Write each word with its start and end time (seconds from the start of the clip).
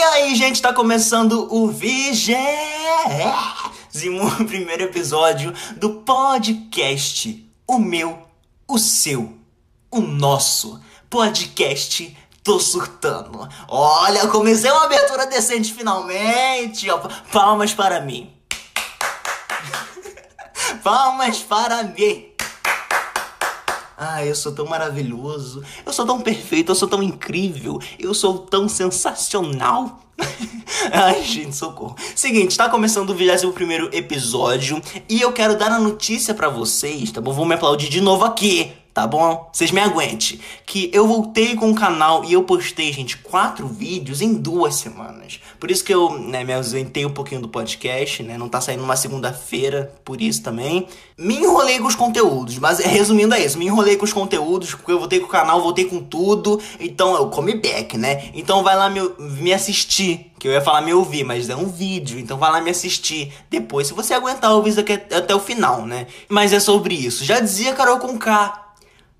E 0.00 0.02
aí, 0.02 0.34
gente, 0.34 0.62
tá 0.62 0.72
começando 0.72 1.46
o 1.54 1.68
vigésimo 1.68 2.34
primeiro 4.48 4.84
episódio 4.84 5.52
do 5.76 5.96
podcast 5.96 7.46
O 7.68 7.78
Meu, 7.78 8.26
o 8.66 8.78
Seu, 8.78 9.36
o 9.90 10.00
Nosso 10.00 10.80
podcast 11.10 12.16
Tô 12.42 12.58
surtando. 12.58 13.46
Olha, 13.68 14.26
comecei 14.28 14.70
uma 14.70 14.84
abertura 14.84 15.26
decente 15.26 15.70
finalmente. 15.74 16.86
Palmas 17.30 17.74
para 17.74 18.00
mim. 18.00 18.34
Palmas 20.82 21.40
para 21.40 21.82
mim. 21.82 22.29
Ah, 24.02 24.24
eu 24.24 24.34
sou 24.34 24.52
tão 24.52 24.64
maravilhoso, 24.64 25.62
eu 25.84 25.92
sou 25.92 26.06
tão 26.06 26.22
perfeito, 26.22 26.72
eu 26.72 26.74
sou 26.74 26.88
tão 26.88 27.02
incrível, 27.02 27.78
eu 27.98 28.14
sou 28.14 28.38
tão 28.38 28.66
sensacional. 28.66 30.00
Ai, 30.90 31.22
gente, 31.22 31.54
socorro. 31.54 31.94
Seguinte, 32.16 32.56
tá 32.56 32.70
começando 32.70 33.10
o 33.10 33.14
21 33.14 33.90
episódio 33.92 34.80
e 35.06 35.20
eu 35.20 35.30
quero 35.34 35.54
dar 35.54 35.70
a 35.70 35.78
notícia 35.78 36.32
para 36.32 36.48
vocês, 36.48 37.12
tá 37.12 37.20
bom? 37.20 37.34
Vou 37.34 37.44
me 37.44 37.56
aplaudir 37.56 37.90
de 37.90 38.00
novo 38.00 38.24
aqui 38.24 38.72
tá 38.92 39.06
bom? 39.06 39.48
Vocês 39.52 39.70
me 39.70 39.80
aguentem. 39.80 40.40
Que 40.66 40.90
eu 40.92 41.06
voltei 41.06 41.54
com 41.54 41.70
o 41.70 41.74
canal 41.74 42.24
e 42.24 42.32
eu 42.32 42.42
postei, 42.42 42.92
gente, 42.92 43.16
quatro 43.18 43.66
vídeos 43.66 44.20
em 44.20 44.34
duas 44.34 44.74
semanas. 44.76 45.40
Por 45.58 45.70
isso 45.70 45.84
que 45.84 45.94
eu, 45.94 46.18
né, 46.18 46.44
me 46.44 46.52
ausentei 46.52 47.06
um 47.06 47.10
pouquinho 47.10 47.40
do 47.40 47.48
podcast, 47.48 48.22
né? 48.22 48.36
Não 48.36 48.48
tá 48.48 48.60
saindo 48.60 48.82
uma 48.82 48.96
segunda-feira, 48.96 49.92
por 50.04 50.20
isso 50.20 50.42
também. 50.42 50.86
Me 51.16 51.36
enrolei 51.36 51.78
com 51.78 51.86
os 51.86 51.94
conteúdos, 51.94 52.58
mas 52.58 52.78
resumindo 52.78 53.34
é 53.34 53.44
isso. 53.44 53.58
Me 53.58 53.66
enrolei 53.66 53.96
com 53.96 54.04
os 54.04 54.12
conteúdos, 54.12 54.74
porque 54.74 54.92
eu 54.92 54.98
voltei 54.98 55.20
com 55.20 55.26
o 55.26 55.30
canal, 55.30 55.60
voltei 55.60 55.84
com 55.84 56.00
tudo. 56.00 56.60
Então, 56.78 57.14
eu 57.14 57.28
come 57.28 57.54
back, 57.54 57.96
né? 57.96 58.30
Então 58.34 58.62
vai 58.62 58.76
lá 58.76 58.88
me, 58.88 59.00
me 59.18 59.52
assistir. 59.52 60.30
Que 60.38 60.48
eu 60.48 60.52
ia 60.52 60.62
falar 60.62 60.80
me 60.80 60.94
ouvir, 60.94 61.22
mas 61.22 61.50
é 61.50 61.54
um 61.54 61.66
vídeo, 61.66 62.18
então 62.18 62.38
vai 62.38 62.50
lá 62.50 62.62
me 62.62 62.70
assistir 62.70 63.30
depois, 63.50 63.88
se 63.88 63.92
você 63.92 64.14
aguentar 64.14 64.52
ouvir 64.52 64.70
isso 64.70 64.80
até 64.80 65.34
o 65.34 65.38
final, 65.38 65.84
né? 65.84 66.06
Mas 66.30 66.54
é 66.54 66.58
sobre 66.58 66.94
isso. 66.94 67.26
Já 67.26 67.40
dizia 67.40 67.74
Carol 67.74 67.98
com 67.98 68.18
K, 68.18 68.69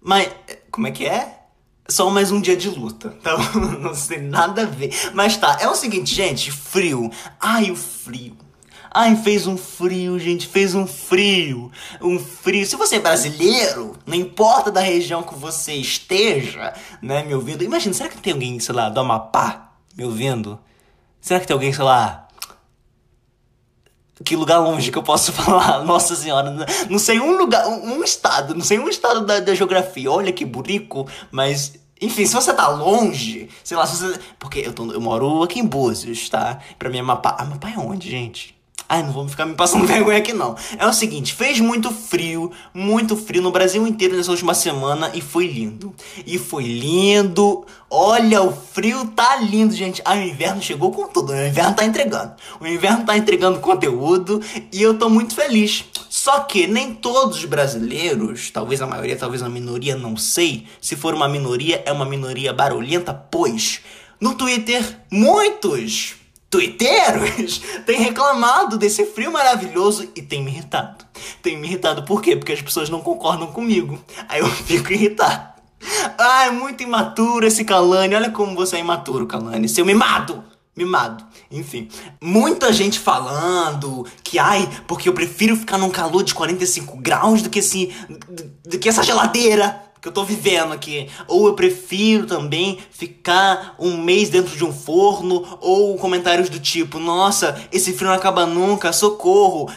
mas, 0.01 0.29
como 0.71 0.87
é 0.87 0.91
que 0.91 1.07
é? 1.07 1.41
Só 1.89 2.09
mais 2.09 2.31
um 2.31 2.41
dia 2.41 2.57
de 2.57 2.69
luta, 2.69 3.11
tá? 3.23 3.37
Não 3.81 3.95
sei 3.95 4.19
nada 4.19 4.63
a 4.63 4.67
ver. 4.67 4.93
Mas 5.13 5.37
tá, 5.37 5.59
é 5.61 5.69
o 5.69 5.75
seguinte, 5.75 6.15
gente, 6.15 6.51
frio. 6.51 7.11
Ai, 7.41 7.71
o 7.71 7.77
frio. 7.77 8.37
Ai, 8.93 9.15
fez 9.17 9.47
um 9.47 9.57
frio, 9.57 10.19
gente, 10.19 10.49
fez 10.49 10.75
um 10.75 10.87
frio. 10.87 11.71
Um 12.01 12.19
frio. 12.19 12.67
Se 12.67 12.75
você 12.75 12.97
é 12.97 13.01
brasileiro, 13.01 13.97
não 14.05 14.17
importa 14.17 14.71
da 14.71 14.81
região 14.81 15.23
que 15.23 15.35
você 15.35 15.75
esteja, 15.75 16.75
né, 17.01 17.23
me 17.23 17.35
ouvindo. 17.35 17.63
Imagina, 17.63 17.95
será 17.95 18.09
que 18.09 18.19
tem 18.19 18.33
alguém, 18.33 18.59
sei 18.59 18.75
lá, 18.75 18.89
do 18.89 18.99
Amapá 18.99 19.73
me 19.97 20.05
ouvindo? 20.05 20.59
Será 21.21 21.39
que 21.39 21.47
tem 21.47 21.55
alguém, 21.55 21.73
sei 21.73 21.85
lá, 21.85 22.27
que 24.25 24.37
lugar 24.37 24.59
longe 24.59 24.91
que 24.91 24.99
eu 24.99 25.03
posso 25.03 25.33
falar? 25.33 25.85
Nossa 25.85 26.15
senhora, 26.15 26.67
não 26.89 26.99
sei 26.99 27.21
um 27.21 27.37
lugar, 27.37 27.67
um, 27.67 28.03
estado, 28.05 28.55
não 28.55 28.63
sei 28.63 28.79
um 28.79 28.89
estado 28.89 29.25
da, 29.25 29.41
da 29.41 29.55
geografia. 29.55 30.11
Olha 30.11 30.33
que 30.33 30.45
burico, 30.45 31.07
mas 31.31 31.75
enfim, 32.01 32.25
se 32.25 32.35
você 32.35 32.53
tá 32.55 32.69
longe, 32.69 33.49
sei 33.63 33.77
lá, 33.77 33.87
se 33.87 33.97
você. 33.97 34.19
Porque 34.39 34.61
eu, 34.61 34.73
tô, 34.73 34.91
eu 34.91 35.01
moro 35.01 35.43
aqui 35.43 35.61
em 35.61 35.67
Búzios, 35.67 36.29
tá? 36.29 36.59
Pra 36.79 36.89
mim 36.89 36.99
é 36.99 37.03
Mapá. 37.03 37.37
Ah, 37.39 37.45
Mapá 37.45 37.71
é 37.71 37.79
onde, 37.79 38.11
gente? 38.11 38.59
Ai, 38.89 39.05
não 39.05 39.13
vou 39.13 39.29
ficar 39.29 39.47
me 39.47 39.55
passando 39.55 39.87
vergonha 39.87 40.19
aqui 40.19 40.33
não. 40.33 40.57
É 40.77 40.85
o 40.85 40.93
seguinte, 40.93 41.33
fez 41.33 41.61
muito 41.61 41.93
frio, 41.93 42.51
muito 42.75 43.17
frio 43.17 43.41
no 43.41 43.53
Brasil 43.53 43.87
inteiro 43.87 44.17
nessa 44.17 44.33
última 44.33 44.53
semana 44.53 45.13
e 45.15 45.21
foi 45.21 45.47
lindo. 45.47 45.95
E 46.27 46.39
foi 46.39 46.65
lindo. 46.65 47.65
Olha, 48.03 48.41
o 48.41 48.51
frio 48.51 49.09
tá 49.09 49.37
lindo, 49.37 49.75
gente. 49.75 50.01
Ah, 50.07 50.15
o 50.15 50.23
inverno 50.23 50.63
chegou 50.63 50.91
com 50.91 51.07
tudo. 51.07 51.35
O 51.35 51.47
inverno 51.47 51.75
tá 51.75 51.85
entregando. 51.85 52.33
O 52.59 52.67
inverno 52.67 53.05
tá 53.05 53.15
entregando 53.15 53.61
conteúdo 53.61 54.41
e 54.73 54.81
eu 54.81 54.99
tô 54.99 55.11
muito 55.11 55.35
feliz. 55.35 55.85
Só 56.09 56.41
que 56.41 56.67
nem 56.67 56.95
todos 56.95 57.37
os 57.37 57.45
brasileiros, 57.45 58.51
talvez 58.51 58.81
a 58.81 58.87
maioria, 58.87 59.19
talvez 59.19 59.43
a 59.43 59.51
minoria, 59.51 59.97
não 59.97 60.17
sei. 60.17 60.67
Se 60.81 60.97
for 60.97 61.13
uma 61.13 61.29
minoria, 61.29 61.83
é 61.85 61.93
uma 61.93 62.07
minoria 62.07 62.55
barulhenta, 62.55 63.13
pois 63.13 63.83
no 64.19 64.35
Twitter 64.35 64.83
muitos 65.13 66.15
twitteiros 66.49 67.61
têm 67.85 68.01
reclamado 68.01 68.79
desse 68.79 69.05
frio 69.05 69.31
maravilhoso 69.31 70.11
e 70.17 70.23
tem 70.23 70.43
me 70.43 70.51
irritado. 70.51 71.05
Tem 71.43 71.55
me 71.59 71.67
irritado 71.67 72.05
por 72.05 72.23
quê? 72.23 72.35
Porque 72.35 72.53
as 72.53 72.63
pessoas 72.63 72.89
não 72.89 73.03
concordam 73.03 73.49
comigo. 73.49 74.03
Aí 74.27 74.41
eu 74.41 74.49
fico 74.65 74.91
irritado. 74.91 75.60
Ah, 76.19 76.47
é 76.47 76.51
muito 76.51 76.83
imaturo 76.83 77.47
esse 77.47 77.65
Kalani. 77.65 78.15
Olha 78.15 78.31
como 78.31 78.55
você 78.55 78.77
é 78.77 78.81
imaturo, 78.81 79.27
Kalani. 79.27 79.69
Seu 79.69 79.85
mimado! 79.85 80.45
Mimado. 80.77 81.25
Enfim, 81.51 81.89
muita 82.23 82.73
gente 82.73 82.99
falando 82.99 84.07
que, 84.23 84.39
ai, 84.39 84.69
porque 84.87 85.09
eu 85.09 85.13
prefiro 85.13 85.57
ficar 85.57 85.77
num 85.77 85.91
calor 85.91 86.23
de 86.23 86.33
45 86.33 86.97
graus 86.99 87.43
do 87.43 87.51
que 87.51 87.59
assim, 87.59 87.93
do, 88.09 88.71
do 88.71 88.79
que 88.79 88.89
essa 88.89 89.03
geladeira 89.03 89.91
que 90.01 90.09
eu 90.09 90.13
tô 90.13 90.25
vivendo 90.25 90.73
aqui. 90.73 91.09
Ou 91.29 91.47
eu 91.49 91.55
prefiro 91.55 92.27
também 92.27 92.79
ficar 92.91 93.75
um 93.79 93.97
mês 93.97 94.31
dentro 94.31 94.57
de 94.57 94.65
um 94.65 94.73
forno, 94.73 95.59
ou 95.61 95.97
comentários 95.99 96.49
do 96.49 96.59
tipo: 96.59 96.99
Nossa, 96.99 97.61
esse 97.73 97.93
frio 97.93 98.09
não 98.09 98.17
acaba 98.17 98.47
nunca, 98.47 98.93
socorro. 98.93 99.69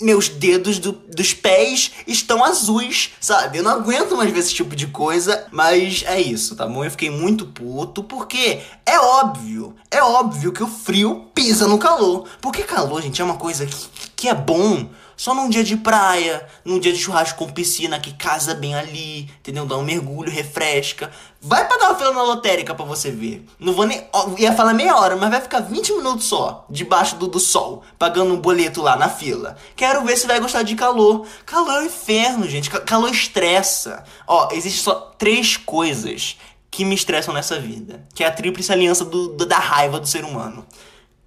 Meus 0.00 0.28
dedos 0.28 0.78
do, 0.78 0.92
dos 0.92 1.34
pés 1.34 1.90
estão 2.06 2.42
azuis, 2.44 3.10
sabe? 3.20 3.58
Eu 3.58 3.62
não 3.62 3.72
aguento 3.72 4.16
mais 4.16 4.30
ver 4.30 4.38
esse 4.38 4.54
tipo 4.54 4.74
de 4.74 4.86
coisa, 4.86 5.46
mas 5.50 6.02
é 6.06 6.20
isso, 6.20 6.56
tá 6.56 6.66
bom? 6.66 6.84
Eu 6.84 6.90
fiquei 6.90 7.10
muito 7.10 7.46
puto 7.46 8.02
porque 8.02 8.60
é 8.86 8.98
óbvio, 8.98 9.74
é 9.90 10.02
óbvio 10.02 10.52
que 10.52 10.62
o 10.62 10.66
frio 10.66 11.26
pisa 11.34 11.68
no 11.68 11.78
calor. 11.78 12.26
Porque 12.40 12.62
calor, 12.62 13.02
gente, 13.02 13.20
é 13.20 13.24
uma 13.24 13.36
coisa 13.36 13.66
que, 13.66 13.76
que 14.16 14.28
é 14.28 14.34
bom 14.34 14.88
só 15.20 15.34
num 15.34 15.50
dia 15.50 15.62
de 15.62 15.76
praia, 15.76 16.48
num 16.64 16.78
dia 16.80 16.94
de 16.94 16.98
churrasco 16.98 17.36
com 17.36 17.52
piscina 17.52 18.00
que 18.00 18.14
casa 18.14 18.54
bem 18.54 18.74
ali, 18.74 19.30
entendeu? 19.40 19.66
Dá 19.66 19.76
um 19.76 19.82
mergulho, 19.82 20.32
refresca. 20.32 21.10
Vai 21.42 21.68
pagar 21.68 21.90
uma 21.90 21.98
fila 21.98 22.12
na 22.12 22.22
lotérica 22.22 22.74
pra 22.74 22.86
você 22.86 23.10
ver. 23.10 23.44
Não 23.58 23.74
vou 23.74 23.84
nem. 23.84 24.02
Ia 24.38 24.54
falar 24.54 24.72
meia 24.72 24.96
hora, 24.96 25.16
mas 25.16 25.28
vai 25.28 25.42
ficar 25.42 25.60
20 25.60 25.92
minutos 25.92 26.24
só, 26.24 26.64
debaixo 26.70 27.16
do, 27.16 27.26
do 27.26 27.38
sol, 27.38 27.82
pagando 27.98 28.32
um 28.32 28.40
boleto 28.40 28.80
lá 28.80 28.96
na 28.96 29.10
fila. 29.10 29.58
Quero 29.76 30.02
ver 30.06 30.16
se 30.16 30.26
vai 30.26 30.40
gostar 30.40 30.62
de 30.62 30.74
calor. 30.74 31.26
Calor 31.44 31.74
é 31.74 31.80
um 31.80 31.86
inferno, 31.86 32.48
gente. 32.48 32.70
Calor 32.70 33.10
estressa. 33.10 34.02
Ó, 34.26 34.48
existe 34.52 34.80
só 34.80 35.14
três 35.18 35.54
coisas 35.54 36.38
que 36.70 36.82
me 36.82 36.94
estressam 36.94 37.34
nessa 37.34 37.60
vida. 37.60 38.06
Que 38.14 38.24
é 38.24 38.26
a 38.26 38.32
tríplice 38.32 38.72
aliança 38.72 39.04
do, 39.04 39.34
do, 39.34 39.44
da 39.44 39.58
raiva 39.58 40.00
do 40.00 40.08
ser 40.08 40.24
humano: 40.24 40.64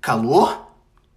calor, 0.01 0.65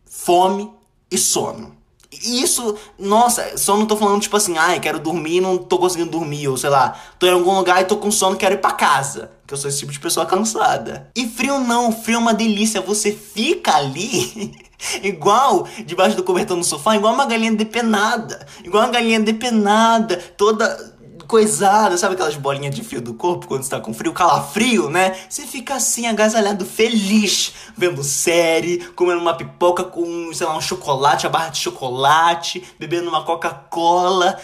fome 0.05 0.71
e 1.11 1.17
sono. 1.17 1.76
Isso, 2.23 2.77
nossa, 2.99 3.57
só 3.57 3.77
não 3.77 3.87
tô 3.87 3.97
falando 3.97 4.21
tipo 4.21 4.37
assim, 4.37 4.57
ai, 4.57 4.81
quero 4.81 4.99
dormir 4.99 5.37
e 5.37 5.41
não 5.41 5.59
tô 5.59 5.79
conseguindo 5.79 6.11
dormir, 6.11 6.49
ou 6.49 6.57
sei 6.57 6.71
lá, 6.71 6.99
tô 7.19 7.27
em 7.27 7.31
algum 7.31 7.55
lugar 7.57 7.81
e 7.81 7.85
tô 7.85 7.97
com 7.97 8.11
sono, 8.11 8.37
quero 8.37 8.55
ir 8.55 8.61
pra 8.61 8.73
casa. 8.73 9.31
Que 9.47 9.55
eu 9.55 9.59
sou 9.59 9.69
esse 9.69 9.79
tipo 9.79 9.93
de 9.93 10.01
pessoa 10.01 10.27
cansada. 10.27 11.09
E 11.15 11.29
frio 11.29 11.61
não, 11.61 11.93
frio 11.93 12.17
é 12.17 12.19
uma 12.19 12.35
delícia, 12.35 12.81
você 12.81 13.13
fica 13.13 13.77
ali 13.77 14.53
igual 15.03 15.67
debaixo 15.85 16.17
do 16.17 16.25
cobertor 16.25 16.57
no 16.57 16.65
sofá, 16.65 16.97
igual 16.97 17.15
uma 17.15 17.27
galinha 17.27 17.53
depenada, 17.53 18.47
igual 18.65 18.85
uma 18.85 18.93
galinha 18.93 19.21
depenada, 19.21 20.17
toda 20.37 20.96
coisada, 21.27 21.97
sabe 21.97 22.15
aquelas 22.15 22.37
bolinhas 22.37 22.75
de 22.75 22.83
frio 22.83 23.01
do 23.01 23.15
corpo 23.15 23.47
quando 23.47 23.63
está 23.63 23.81
com 23.81 23.93
frio, 23.93 24.13
calafrio, 24.13 24.89
né? 24.89 25.17
Você 25.29 25.43
fica 25.43 25.75
assim, 25.75 26.07
agasalhado, 26.07 26.65
feliz, 26.65 27.53
vendo 27.77 28.03
série, 28.03 28.79
comendo 28.95 29.21
uma 29.21 29.35
pipoca 29.35 29.85
com, 29.85 30.33
sei 30.33 30.47
lá, 30.47 30.57
um 30.57 30.61
chocolate, 30.61 31.27
a 31.27 31.31
barra 31.31 31.49
de 31.49 31.59
chocolate, 31.59 32.63
bebendo 32.79 33.09
uma 33.09 33.25
Coca-Cola, 33.25 34.39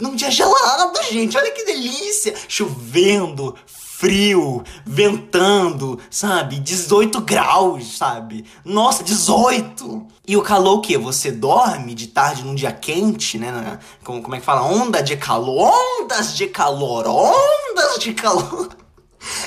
num 0.00 0.14
dia 0.14 0.30
gelado, 0.30 0.98
gente, 1.10 1.36
olha 1.36 1.50
que 1.50 1.64
delícia! 1.64 2.34
Chovendo, 2.48 3.54
frio, 3.66 4.64
ventando, 4.84 5.98
sabe? 6.10 6.58
18 6.58 7.20
graus, 7.20 7.98
sabe? 7.98 8.44
Nossa, 8.64 9.04
18! 9.04 10.06
E 10.26 10.36
o 10.36 10.42
calor 10.42 10.78
o 10.78 10.80
quê? 10.80 10.96
Você 10.96 11.32
dorme 11.32 11.94
de 11.94 12.06
tarde 12.06 12.44
num 12.44 12.54
dia 12.54 12.72
quente, 12.72 13.38
né? 13.38 13.78
Como, 14.04 14.22
como 14.22 14.34
é 14.36 14.38
que 14.38 14.44
fala? 14.44 14.62
Onda 14.62 15.02
de 15.02 15.16
calor, 15.16 15.72
ondas 16.00 16.36
de 16.36 16.46
calor, 16.46 17.06
ondas 17.06 17.98
de 17.98 18.14
calor. 18.14 18.68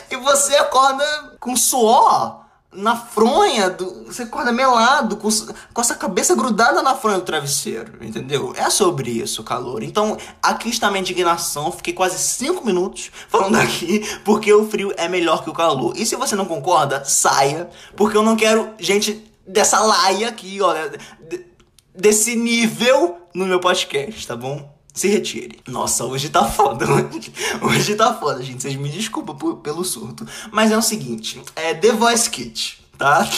E 0.09 0.15
você 0.15 0.55
acorda 0.55 1.35
com 1.37 1.53
suor 1.57 2.45
na 2.75 2.95
fronha, 2.95 3.69
do, 3.69 4.05
você 4.05 4.23
acorda 4.23 4.51
melado, 4.51 5.17
com, 5.17 5.29
com 5.73 5.81
essa 5.81 5.95
cabeça 5.95 6.35
grudada 6.35 6.81
na 6.81 6.95
fronha 6.95 7.17
do 7.17 7.23
travesseiro, 7.23 7.93
entendeu? 8.01 8.53
É 8.55 8.69
sobre 8.69 9.11
isso, 9.11 9.43
calor. 9.43 9.81
Então, 9.81 10.17
aqui 10.41 10.69
está 10.69 10.89
minha 10.89 11.01
indignação. 11.01 11.71
Fiquei 11.71 11.93
quase 11.93 12.17
5 12.17 12.65
minutos 12.65 13.11
falando 13.29 13.55
aqui 13.55 14.05
porque 14.23 14.51
o 14.53 14.69
frio 14.69 14.93
é 14.97 15.07
melhor 15.07 15.43
que 15.43 15.49
o 15.49 15.53
calor. 15.53 15.93
E 15.95 16.05
se 16.05 16.15
você 16.15 16.35
não 16.35 16.45
concorda, 16.45 17.03
saia, 17.05 17.69
porque 17.95 18.17
eu 18.17 18.23
não 18.23 18.35
quero 18.35 18.69
gente 18.77 19.34
dessa 19.47 19.79
laia 19.79 20.29
aqui, 20.29 20.61
olha, 20.61 20.91
desse 21.93 22.35
nível 22.35 23.17
no 23.33 23.45
meu 23.45 23.59
podcast, 23.59 24.25
tá 24.27 24.35
bom? 24.35 24.75
se 24.95 25.09
retire. 25.09 25.59
Nossa, 25.67 26.05
hoje 26.05 26.29
tá 26.29 26.49
foda. 26.49 26.85
Hoje, 26.89 27.33
hoje 27.61 27.95
tá 27.95 28.13
foda, 28.13 28.41
gente. 28.41 28.61
Vocês 28.61 28.75
me 28.75 28.87
desculpam 28.89 29.35
por, 29.35 29.57
pelo 29.57 29.83
surto. 29.83 30.25
Mas 30.51 30.71
é 30.71 30.77
o 30.77 30.81
seguinte: 30.81 31.41
é 31.53 31.73
The 31.73 31.91
Voice 31.91 32.29
Kids. 32.29 32.77
tá? 32.97 33.27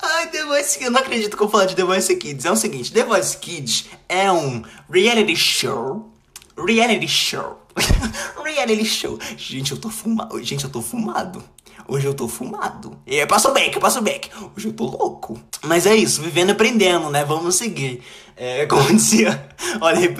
Ai, 0.00 0.28
The 0.28 0.44
Voice 0.44 0.74
Kids, 0.74 0.86
eu 0.86 0.92
não 0.92 1.00
acredito 1.00 1.36
que 1.36 1.42
eu 1.42 1.48
falo 1.48 1.66
de 1.66 1.74
The 1.74 1.82
Voice 1.82 2.14
Kids. 2.16 2.44
É 2.44 2.52
o 2.52 2.56
seguinte, 2.56 2.92
The 2.92 3.02
Voice 3.02 3.36
Kids 3.36 3.86
é 4.08 4.30
um 4.30 4.62
reality 4.88 5.34
show. 5.34 6.08
Reality 6.56 7.08
show. 7.08 7.60
reality 8.58 8.84
show. 8.84 9.18
Gente, 9.36 9.72
eu 9.72 9.78
tô 9.78 9.88
fumado. 9.88 10.42
Gente, 10.42 10.64
eu 10.64 10.70
tô 10.70 10.82
fumado. 10.82 11.42
Hoje 11.86 12.06
eu 12.06 12.14
tô 12.14 12.28
fumado. 12.28 12.98
E 13.06 13.24
passo 13.26 13.52
back, 13.52 13.74
eu 13.74 13.80
passo 13.80 14.02
back. 14.02 14.28
Hoje 14.56 14.68
eu 14.68 14.72
tô 14.72 14.84
louco. 14.84 15.40
Mas 15.64 15.86
é 15.86 15.94
isso, 15.94 16.20
vivendo 16.20 16.50
e 16.50 16.52
aprendendo, 16.52 17.08
né? 17.08 17.24
Vamos 17.24 17.54
seguir. 17.54 18.02
É, 18.36 18.66
como 18.66 18.86
dizia, 18.94 19.48
olha, 19.80 20.14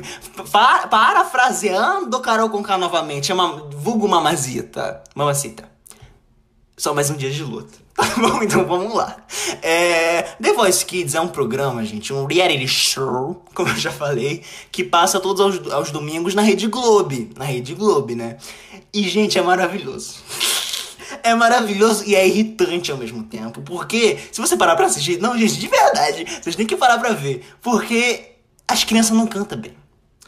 para, 0.51 0.89
parafraseando 0.89 2.19
Carol 2.21 2.49
Conká 2.49 2.79
novamente, 2.79 3.31
é 3.31 3.35
uma 3.35 3.69
vulgo 3.71 4.09
mamazita. 4.09 5.03
Mamacita. 5.15 5.69
Só 6.77 6.95
mais 6.95 7.11
um 7.11 7.17
dia 7.17 7.31
de 7.31 7.43
luta. 7.43 7.88
Tá 7.99 8.15
bom? 8.17 8.41
Então 8.45 8.65
vamos 8.65 8.95
lá. 8.95 9.17
É, 9.61 10.23
The 10.41 10.53
Voice 10.53 10.87
Kids 10.87 11.17
é 11.17 11.21
um 11.21 11.27
programa, 11.27 11.85
gente, 11.85 12.13
um 12.13 12.27
reality 12.27 12.69
show, 12.69 13.43
como 13.53 13.71
eu 13.71 13.77
já 13.77 13.91
falei, 13.91 14.45
que 14.71 14.85
passa 14.85 15.19
todos 15.19 15.41
aos, 15.41 15.73
aos 15.73 15.91
domingos 15.91 16.33
na 16.33 16.43
Rede 16.43 16.69
Globo. 16.69 17.29
Na 17.37 17.45
Rede 17.45 17.75
Globo, 17.75 18.15
né? 18.15 18.37
E, 18.95 19.03
gente, 19.03 19.37
é 19.37 19.43
maravilhoso. 19.43 20.17
É 21.23 21.35
maravilhoso 21.35 22.05
e 22.07 22.15
é 22.15 22.27
irritante 22.27 22.93
ao 22.93 22.99
mesmo 22.99 23.25
tempo. 23.25 23.63
Porque, 23.63 24.19
se 24.31 24.41
você 24.41 24.57
parar 24.57 24.77
pra 24.77 24.87
assistir, 24.87 25.19
não, 25.19 25.37
gente, 25.37 25.59
de 25.59 25.67
verdade, 25.67 26.25
vocês 26.41 26.55
têm 26.55 26.67
que 26.67 26.77
parar 26.77 26.99
pra 26.99 27.13
ver. 27.13 27.45
Porque 27.63 28.35
as 28.69 28.85
crianças 28.85 29.17
não 29.17 29.27
cantam 29.27 29.59
bem. 29.59 29.73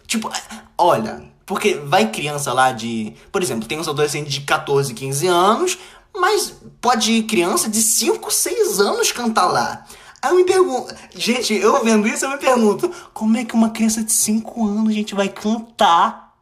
Tipo, 0.06 0.32
olha, 0.76 1.22
porque 1.44 1.74
vai 1.74 2.10
criança 2.10 2.52
lá 2.52 2.72
de. 2.72 3.12
Por 3.30 3.42
exemplo, 3.42 3.68
tem 3.68 3.78
uns 3.78 3.88
adolescentes 3.88 4.32
de 4.32 4.40
14, 4.40 4.94
15 4.94 5.26
anos, 5.26 5.78
mas 6.14 6.54
pode 6.80 7.12
ir 7.12 7.22
criança 7.24 7.68
de 7.68 7.82
5, 7.82 8.30
6 8.30 8.80
anos 8.80 9.12
cantar 9.12 9.46
lá. 9.46 9.86
Aí 10.22 10.30
eu 10.30 10.36
me 10.36 10.44
pergunto, 10.44 10.94
gente, 11.14 11.54
eu 11.54 11.82
vendo 11.82 12.06
isso, 12.06 12.24
eu 12.24 12.30
me 12.30 12.38
pergunto, 12.38 12.90
como 13.14 13.36
é 13.36 13.44
que 13.44 13.54
uma 13.54 13.70
criança 13.70 14.02
de 14.02 14.12
5 14.12 14.66
anos, 14.66 14.92
gente, 14.92 15.14
vai 15.14 15.28
cantar 15.28 16.34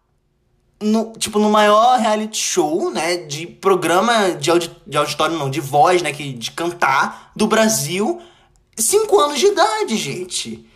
no, 0.80 1.12
tipo, 1.12 1.38
no 1.38 1.50
maior 1.50 1.98
reality 1.98 2.38
show, 2.38 2.90
né, 2.90 3.16
de 3.18 3.46
programa 3.46 4.32
de, 4.32 4.50
audi 4.50 4.70
de 4.86 4.96
auditório, 4.96 5.38
não, 5.38 5.50
de 5.50 5.60
voz, 5.60 6.02
né, 6.02 6.12
que, 6.12 6.32
de 6.32 6.50
cantar 6.50 7.32
do 7.36 7.46
Brasil, 7.46 8.20
5 8.76 9.20
anos 9.20 9.38
de 9.38 9.46
idade, 9.46 9.96
gente. 9.96 10.68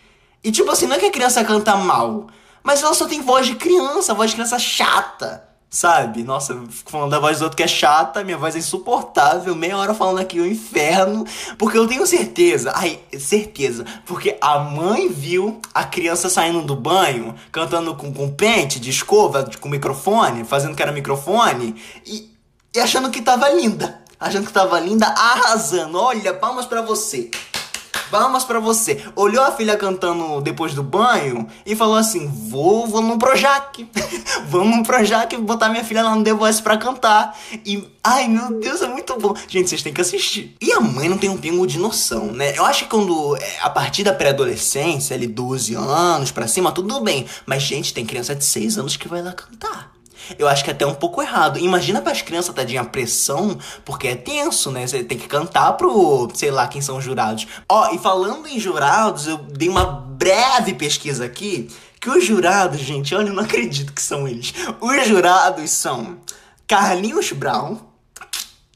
E 0.43 0.51
tipo 0.51 0.69
assim, 0.71 0.87
não 0.87 0.95
é 0.95 0.99
que 0.99 1.05
a 1.05 1.11
criança 1.11 1.43
canta 1.43 1.75
mal, 1.75 2.27
mas 2.61 2.81
ela 2.81 2.93
só 2.93 3.05
tem 3.05 3.21
voz 3.21 3.47
de 3.47 3.55
criança, 3.55 4.13
voz 4.13 4.31
de 4.31 4.35
criança 4.35 4.59
chata 4.59 5.52
sabe? 5.73 6.21
Nossa, 6.21 6.55
falando 6.85 7.09
da 7.09 7.19
voz 7.19 7.39
do 7.39 7.45
outro 7.45 7.57
que 7.57 7.63
é 7.63 7.67
chata, 7.67 8.23
minha 8.23 8.37
voz 8.37 8.55
é 8.55 8.59
insuportável, 8.59 9.55
meia 9.55 9.75
hora 9.75 9.95
falando 9.95 10.19
aqui 10.19 10.39
o 10.39 10.45
inferno, 10.45 11.25
porque 11.57 11.75
eu 11.75 11.87
tenho 11.87 12.05
certeza, 12.05 12.71
ai, 12.75 12.99
certeza, 13.19 13.83
porque 14.05 14.37
a 14.39 14.59
mãe 14.59 15.09
viu 15.09 15.59
a 15.73 15.83
criança 15.83 16.29
saindo 16.29 16.61
do 16.61 16.75
banho, 16.75 17.33
cantando 17.51 17.95
com, 17.95 18.13
com 18.13 18.29
pente 18.29 18.79
de 18.79 18.91
escova, 18.91 19.49
com 19.59 19.67
microfone, 19.67 20.43
fazendo 20.43 20.75
que 20.75 20.83
era 20.83 20.91
microfone, 20.91 21.75
e, 22.05 22.29
e 22.75 22.79
achando 22.79 23.09
que 23.09 23.19
tava 23.19 23.49
linda, 23.49 23.99
achando 24.19 24.45
que 24.45 24.53
tava 24.53 24.79
linda, 24.79 25.07
arrasando, 25.07 25.97
olha, 25.99 26.35
palmas 26.35 26.67
para 26.67 26.83
você. 26.83 27.31
Palmas 28.09 28.43
para 28.43 28.59
você. 28.59 29.03
Olhou 29.15 29.43
a 29.43 29.51
filha 29.51 29.77
cantando 29.77 30.41
depois 30.41 30.73
do 30.73 30.83
banho 30.83 31.47
e 31.65 31.75
falou 31.75 31.95
assim: 31.95 32.27
Vou, 32.27 32.87
vou 32.87 33.01
no 33.01 33.17
Projac. 33.17 33.87
Vamos 34.47 34.77
no 34.77 34.83
Projac 34.83 35.35
botar 35.37 35.69
minha 35.69 35.83
filha 35.83 36.03
lá 36.03 36.15
no 36.15 36.23
The 36.23 36.33
Voice 36.33 36.61
pra 36.61 36.77
cantar. 36.77 37.37
E, 37.65 37.87
ai 38.03 38.27
meu 38.27 38.59
Deus, 38.59 38.81
é 38.81 38.87
muito 38.87 39.17
bom. 39.17 39.33
Gente, 39.47 39.69
vocês 39.69 39.81
têm 39.81 39.93
que 39.93 40.01
assistir. 40.01 40.55
E 40.61 40.71
a 40.71 40.79
mãe 40.79 41.09
não 41.09 41.17
tem 41.17 41.29
um 41.29 41.37
pingo 41.37 41.65
de 41.65 41.79
noção, 41.79 42.27
né? 42.27 42.57
Eu 42.57 42.65
acho 42.65 42.83
que 42.83 42.89
quando, 42.89 43.35
é, 43.37 43.59
a 43.61 43.69
partir 43.69 44.03
da 44.03 44.13
pré-adolescência, 44.13 45.15
ali 45.15 45.27
12 45.27 45.75
anos 45.75 46.31
pra 46.31 46.47
cima, 46.47 46.71
tudo 46.71 46.99
bem. 47.01 47.25
Mas, 47.45 47.63
gente, 47.63 47.93
tem 47.93 48.05
criança 48.05 48.35
de 48.35 48.45
6 48.45 48.77
anos 48.77 48.97
que 48.97 49.07
vai 49.07 49.21
lá 49.21 49.33
cantar. 49.33 49.91
Eu 50.37 50.47
acho 50.47 50.63
que 50.63 50.69
é 50.69 50.73
até 50.73 50.85
um 50.85 50.93
pouco 50.93 51.21
errado. 51.21 51.59
Imagina 51.59 52.01
para 52.01 52.11
as 52.11 52.21
crianças, 52.21 52.53
tadinha, 52.53 52.81
a 52.81 52.85
pressão, 52.85 53.57
porque 53.83 54.07
é 54.07 54.15
tenso, 54.15 54.71
né? 54.71 54.85
Você 54.85 55.03
tem 55.03 55.17
que 55.17 55.27
cantar 55.27 55.73
pro, 55.73 56.29
sei 56.33 56.51
lá, 56.51 56.67
quem 56.67 56.81
são 56.81 56.97
os 56.97 57.03
jurados. 57.03 57.47
Ó, 57.67 57.93
e 57.93 57.99
falando 57.99 58.47
em 58.47 58.59
jurados, 58.59 59.27
eu 59.27 59.37
dei 59.37 59.69
uma 59.69 59.85
breve 59.85 60.73
pesquisa 60.73 61.25
aqui, 61.25 61.69
que 61.99 62.09
os 62.09 62.25
jurados, 62.25 62.79
gente, 62.79 63.15
olha, 63.15 63.29
eu 63.29 63.33
não 63.33 63.43
acredito 63.43 63.93
que 63.93 64.01
são 64.01 64.27
eles. 64.27 64.53
Os 64.81 65.07
jurados 65.07 65.71
são 65.71 66.17
Carlinhos 66.67 67.31
Brown, 67.31 67.77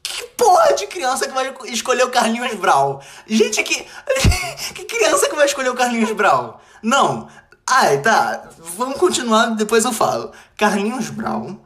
que 0.02 0.24
porra 0.36 0.72
de 0.74 0.86
criança 0.86 1.26
que 1.26 1.34
vai 1.34 1.54
escolher 1.66 2.04
o 2.04 2.10
Carlinhos 2.10 2.54
Brown? 2.54 3.00
Gente, 3.26 3.62
que, 3.62 3.84
que 4.74 4.84
criança 4.84 5.28
que 5.28 5.36
vai 5.36 5.46
escolher 5.46 5.70
o 5.70 5.74
Carlinhos 5.74 6.12
Brown? 6.12 6.54
Não, 6.82 7.28
Ai, 7.70 8.00
tá. 8.00 8.48
Vamos 8.76 8.98
continuar, 8.98 9.48
depois 9.48 9.84
eu 9.84 9.92
falo. 9.92 10.32
Carlinhos 10.56 11.10
Brown, 11.10 11.58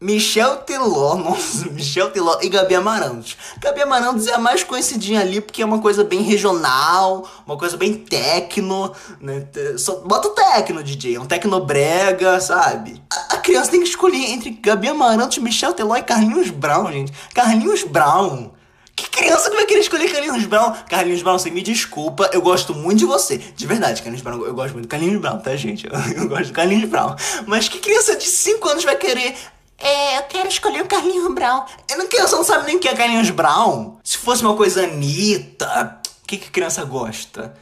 Michel 0.00 0.56
Teló, 0.58 1.14
nossa, 1.16 1.70
Michel 1.70 2.10
Teló 2.10 2.38
e 2.42 2.48
Gabi 2.48 2.74
Amarantos. 2.74 3.36
Gabi 3.60 3.80
Amarantos 3.80 4.26
é 4.26 4.34
a 4.34 4.38
mais 4.38 4.64
conhecidinha 4.64 5.20
ali 5.20 5.40
porque 5.40 5.62
é 5.62 5.64
uma 5.64 5.78
coisa 5.78 6.02
bem 6.02 6.20
regional, 6.22 7.28
uma 7.46 7.56
coisa 7.56 7.76
bem 7.76 7.94
tecno, 7.94 8.92
né? 9.20 9.46
Só, 9.78 10.00
bota 10.00 10.26
o 10.26 10.32
tecno, 10.32 10.82
DJ, 10.82 11.14
é 11.14 11.20
um 11.20 11.26
tecnobrega, 11.26 12.40
sabe? 12.40 13.00
A, 13.08 13.36
a, 13.36 13.38
criança 13.38 13.70
tem 13.70 13.80
que 13.80 13.88
escolher 13.88 14.32
entre 14.32 14.50
Gabi 14.50 14.88
Amarantos, 14.88 15.38
Michel 15.38 15.74
Teló 15.74 15.96
e 15.96 16.02
Carlinhos 16.02 16.50
Brown, 16.50 16.90
gente. 16.90 17.12
Carlinhos 17.32 17.84
Brown 17.84 18.50
que 18.96 19.10
criança 19.10 19.50
que 19.50 19.56
vai 19.56 19.66
querer 19.66 19.80
escolher 19.80 20.10
Carlinhos 20.10 20.46
Brown? 20.46 20.72
Carlinhos 20.88 21.22
Brown, 21.22 21.38
você 21.38 21.50
me 21.50 21.62
desculpa, 21.62 22.30
eu 22.32 22.40
gosto 22.40 22.74
muito 22.74 23.00
de 23.00 23.04
você. 23.04 23.36
De 23.36 23.66
verdade, 23.66 24.00
Carlinhos 24.00 24.22
Brown, 24.22 24.42
eu 24.42 24.54
gosto 24.54 24.72
muito 24.72 24.86
do 24.86 24.90
Carlinhos 24.90 25.20
Brown, 25.20 25.38
tá, 25.38 25.54
gente? 25.54 25.86
Eu, 25.86 25.92
eu 26.22 26.28
gosto 26.28 26.46
do 26.46 26.52
Carlinhos 26.54 26.88
Brown. 26.88 27.14
Mas 27.46 27.68
que 27.68 27.78
criança 27.78 28.16
de 28.16 28.24
5 28.24 28.66
anos 28.68 28.84
vai 28.84 28.96
querer 28.96 29.36
é, 29.78 30.18
eu 30.18 30.22
quero 30.22 30.48
escolher 30.48 30.82
o 30.82 30.86
Carlinhos 30.86 31.34
Brown. 31.34 31.64
Eu 31.90 31.98
não 31.98 32.08
quero, 32.08 32.26
você 32.26 32.34
não 32.34 32.44
sabe 32.44 32.66
nem 32.66 32.76
o 32.76 32.80
que 32.80 32.88
é 32.88 32.96
Carlinhos 32.96 33.30
Brown. 33.30 33.98
Se 34.02 34.16
fosse 34.16 34.42
uma 34.42 34.56
coisa 34.56 34.84
Anitta, 34.84 36.00
o 36.22 36.26
que, 36.26 36.38
que 36.38 36.50
criança 36.50 36.82
gosta? 36.84 37.54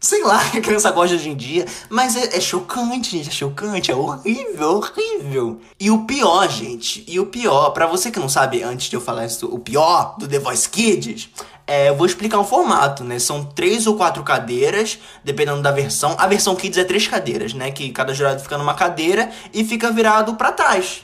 Sei 0.00 0.22
lá, 0.24 0.40
a 0.56 0.60
criança 0.62 0.90
gosta 0.90 1.14
hoje 1.14 1.28
em 1.28 1.36
dia, 1.36 1.66
mas 1.90 2.16
é, 2.16 2.36
é, 2.36 2.40
chocante, 2.40 3.10
gente, 3.10 3.28
é 3.28 3.32
chocante, 3.32 3.90
é 3.90 3.94
horrível, 3.94 4.76
horrível. 4.76 5.60
E 5.78 5.90
o 5.90 6.04
pior, 6.04 6.48
gente, 6.48 7.04
e 7.06 7.20
o 7.20 7.26
pior, 7.26 7.70
para 7.70 7.86
você 7.86 8.10
que 8.10 8.18
não 8.18 8.28
sabe, 8.28 8.62
antes 8.62 8.88
de 8.88 8.96
eu 8.96 9.00
falar 9.00 9.26
isso, 9.26 9.46
o 9.46 9.58
pior 9.58 10.16
do 10.18 10.26
The 10.26 10.38
Voice 10.38 10.68
Kids, 10.68 11.28
é, 11.66 11.90
eu 11.90 11.96
vou 11.96 12.06
explicar 12.06 12.38
um 12.38 12.44
formato, 12.44 13.04
né? 13.04 13.18
São 13.18 13.44
três 13.44 13.86
ou 13.86 13.94
quatro 13.94 14.22
cadeiras, 14.22 14.98
dependendo 15.22 15.60
da 15.60 15.70
versão. 15.70 16.16
A 16.18 16.26
versão 16.26 16.56
Kids 16.56 16.78
é 16.78 16.84
três 16.84 17.06
cadeiras, 17.06 17.52
né? 17.52 17.70
Que 17.70 17.90
cada 17.90 18.14
jurado 18.14 18.42
fica 18.42 18.56
numa 18.56 18.74
cadeira 18.74 19.30
e 19.52 19.62
fica 19.64 19.92
virado 19.92 20.34
para 20.34 20.50
trás. 20.50 21.02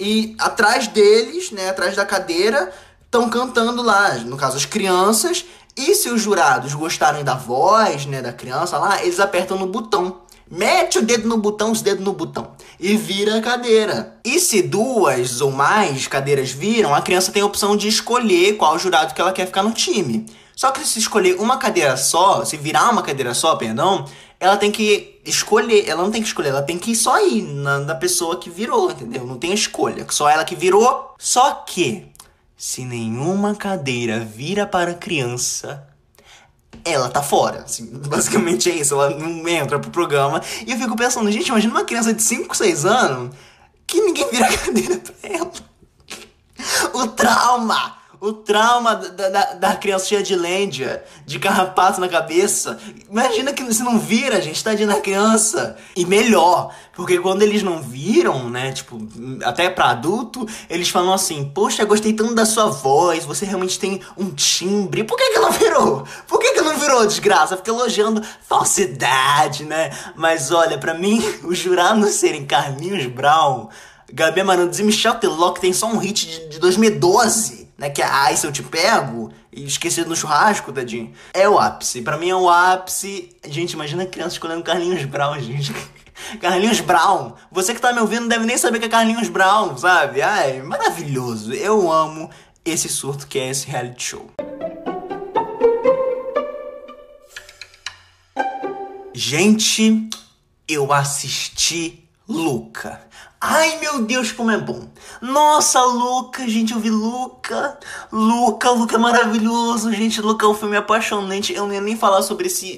E 0.00 0.34
atrás 0.38 0.86
deles, 0.88 1.50
né, 1.52 1.68
atrás 1.68 1.94
da 1.94 2.06
cadeira, 2.06 2.72
estão 3.04 3.28
cantando 3.28 3.82
lá, 3.82 4.14
no 4.14 4.36
caso 4.36 4.56
as 4.56 4.64
crianças, 4.64 5.44
e 5.76 5.94
se 5.94 6.08
os 6.08 6.20
jurados 6.20 6.74
gostarem 6.74 7.24
da 7.24 7.34
voz, 7.34 8.06
né, 8.06 8.20
da 8.20 8.32
criança 8.32 8.78
lá, 8.78 9.02
eles 9.02 9.20
apertam 9.20 9.58
no 9.58 9.66
botão. 9.66 10.20
Mete 10.50 10.98
o 10.98 11.02
dedo 11.02 11.28
no 11.28 11.38
botão, 11.38 11.70
os 11.70 11.80
dedos 11.80 12.04
no 12.04 12.12
botão. 12.12 12.50
E 12.78 12.96
vira 12.96 13.38
a 13.38 13.40
cadeira. 13.40 14.16
E 14.24 14.40
se 14.40 14.62
duas 14.62 15.40
ou 15.40 15.52
mais 15.52 16.08
cadeiras 16.08 16.50
viram, 16.50 16.92
a 16.92 17.00
criança 17.00 17.30
tem 17.30 17.42
a 17.42 17.46
opção 17.46 17.76
de 17.76 17.86
escolher 17.86 18.56
qual 18.56 18.76
jurado 18.76 19.14
que 19.14 19.20
ela 19.20 19.32
quer 19.32 19.46
ficar 19.46 19.62
no 19.62 19.70
time. 19.70 20.26
Só 20.56 20.72
que 20.72 20.84
se 20.86 20.98
escolher 20.98 21.36
uma 21.36 21.56
cadeira 21.56 21.96
só, 21.96 22.44
se 22.44 22.56
virar 22.56 22.90
uma 22.90 23.00
cadeira 23.00 23.32
só, 23.32 23.54
perdão, 23.54 24.04
ela 24.40 24.56
tem 24.56 24.72
que 24.72 25.20
escolher. 25.24 25.88
Ela 25.88 26.02
não 26.02 26.10
tem 26.10 26.20
que 26.20 26.28
escolher, 26.28 26.48
ela 26.48 26.62
tem 26.62 26.76
que 26.76 26.96
só 26.96 27.24
ir 27.24 27.42
na, 27.42 27.78
na 27.78 27.94
pessoa 27.94 28.36
que 28.36 28.50
virou, 28.50 28.90
entendeu? 28.90 29.24
Não 29.24 29.38
tem 29.38 29.54
escolha. 29.54 30.04
Só 30.10 30.28
ela 30.28 30.44
que 30.44 30.56
virou. 30.56 31.14
Só 31.16 31.52
que 31.66 32.09
se 32.60 32.84
nenhuma 32.84 33.54
cadeira 33.54 34.20
vira 34.20 34.66
para 34.66 34.90
a 34.90 34.94
criança, 34.94 35.82
ela 36.84 37.08
tá 37.08 37.22
fora. 37.22 37.62
Assim, 37.62 37.86
basicamente 38.06 38.70
é 38.70 38.74
isso, 38.74 38.92
ela 38.92 39.08
não 39.08 39.48
entra 39.48 39.78
pro 39.78 39.90
programa. 39.90 40.42
E 40.66 40.70
eu 40.70 40.76
fico 40.76 40.94
pensando, 40.94 41.32
gente, 41.32 41.48
imagina 41.48 41.72
uma 41.72 41.86
criança 41.86 42.12
de 42.12 42.22
5, 42.22 42.54
6 42.54 42.84
anos 42.84 43.34
que 43.86 43.98
ninguém 43.98 44.30
vira 44.30 44.46
cadeira 44.54 44.98
pra 44.98 45.14
ela. 45.22 45.52
O 46.92 47.06
trauma! 47.08 47.96
O 48.20 48.34
trauma 48.34 48.96
da, 48.96 49.30
da, 49.30 49.44
da 49.54 49.76
criança 49.76 50.04
cheia 50.04 50.22
de 50.22 50.36
lêndia, 50.36 51.02
de 51.24 51.38
carrapato 51.38 51.98
na 52.02 52.06
cabeça. 52.06 52.78
Imagina 53.08 53.50
que 53.50 53.72
se 53.72 53.82
não 53.82 53.98
vira, 53.98 54.42
gente, 54.42 54.62
tadinha 54.62 54.88
da 54.88 55.00
criança. 55.00 55.74
E 55.96 56.04
melhor, 56.04 56.70
porque 56.92 57.18
quando 57.18 57.40
eles 57.40 57.62
não 57.62 57.80
viram, 57.80 58.50
né, 58.50 58.72
tipo, 58.72 58.98
até 59.42 59.70
pra 59.70 59.86
adulto, 59.86 60.46
eles 60.68 60.90
falam 60.90 61.14
assim: 61.14 61.50
Poxa, 61.54 61.82
gostei 61.86 62.12
tanto 62.12 62.34
da 62.34 62.44
sua 62.44 62.66
voz, 62.66 63.24
você 63.24 63.46
realmente 63.46 63.78
tem 63.78 64.02
um 64.18 64.28
timbre. 64.28 65.02
Por 65.02 65.16
que, 65.16 65.30
que 65.30 65.38
não 65.38 65.50
virou? 65.50 66.04
Por 66.28 66.38
que, 66.38 66.52
que 66.52 66.60
não 66.60 66.76
virou, 66.76 67.06
desgraça? 67.06 67.56
Fica 67.56 67.70
elogiando 67.70 68.22
falsidade, 68.46 69.64
né? 69.64 69.96
Mas 70.14 70.50
olha, 70.50 70.76
para 70.76 70.92
mim, 70.92 71.24
os 71.42 71.56
jurados 71.56 72.10
serem 72.16 72.44
Carlinhos 72.44 73.06
Brown, 73.06 73.70
Gabi 74.12 74.42
Amarantos 74.42 74.78
e 74.78 74.82
Michel 74.82 75.14
Teló, 75.14 75.52
que 75.52 75.60
tem 75.62 75.72
só 75.72 75.86
um 75.86 75.96
hit 75.96 76.26
de, 76.26 76.48
de 76.50 76.58
2012 76.58 77.60
né? 77.80 77.88
Que 77.88 78.02
é 78.02 78.04
Ai 78.04 78.36
Se 78.36 78.46
Eu 78.46 78.52
Te 78.52 78.62
Pego, 78.62 79.32
e 79.50 79.64
esquecido 79.64 80.10
no 80.10 80.14
churrasco, 80.14 80.70
tadinho. 80.70 81.12
É 81.32 81.48
o 81.48 81.58
ápice. 81.58 82.02
Pra 82.02 82.18
mim 82.18 82.28
é 82.28 82.36
o 82.36 82.48
ápice. 82.48 83.34
Gente, 83.48 83.72
imagina 83.72 84.04
criança 84.04 84.34
escolhendo 84.34 84.62
Carlinhos 84.62 85.02
Brown, 85.06 85.40
gente. 85.40 85.74
Carlinhos 86.40 86.80
Brown. 86.80 87.32
Você 87.50 87.74
que 87.74 87.80
tá 87.80 87.90
me 87.92 88.00
ouvindo 88.00 88.28
deve 88.28 88.44
nem 88.44 88.58
saber 88.58 88.78
que 88.78 88.84
é 88.84 88.88
Carlinhos 88.88 89.30
Brown, 89.30 89.76
sabe? 89.78 90.20
Ai, 90.20 90.60
maravilhoso. 90.60 91.54
Eu 91.54 91.90
amo 91.90 92.30
esse 92.62 92.88
surto 92.88 93.26
que 93.26 93.38
é 93.38 93.48
esse 93.48 93.66
reality 93.66 94.02
show. 94.02 94.30
Gente, 99.14 100.08
eu 100.68 100.92
assisti 100.92 102.06
Luca. 102.28 103.00
Ai 103.42 103.78
meu 103.78 104.02
Deus, 104.02 104.32
como 104.32 104.50
é 104.50 104.58
bom! 104.58 104.86
Nossa, 105.22 105.82
Luca, 105.82 106.46
gente, 106.46 106.74
eu 106.74 106.78
vi 106.78 106.90
Luca. 106.90 107.78
Luca, 108.12 108.70
Luca 108.70 108.96
é 108.96 108.98
maravilhoso, 108.98 109.90
gente. 109.94 110.20
Luca 110.20 110.44
é 110.44 110.48
um 110.50 110.54
filme 110.54 110.76
apaixonante. 110.76 111.54
Eu 111.54 111.66
não 111.66 111.72
ia 111.72 111.80
nem 111.80 111.96
falar 111.96 112.20
sobre 112.20 112.48
esse, 112.48 112.68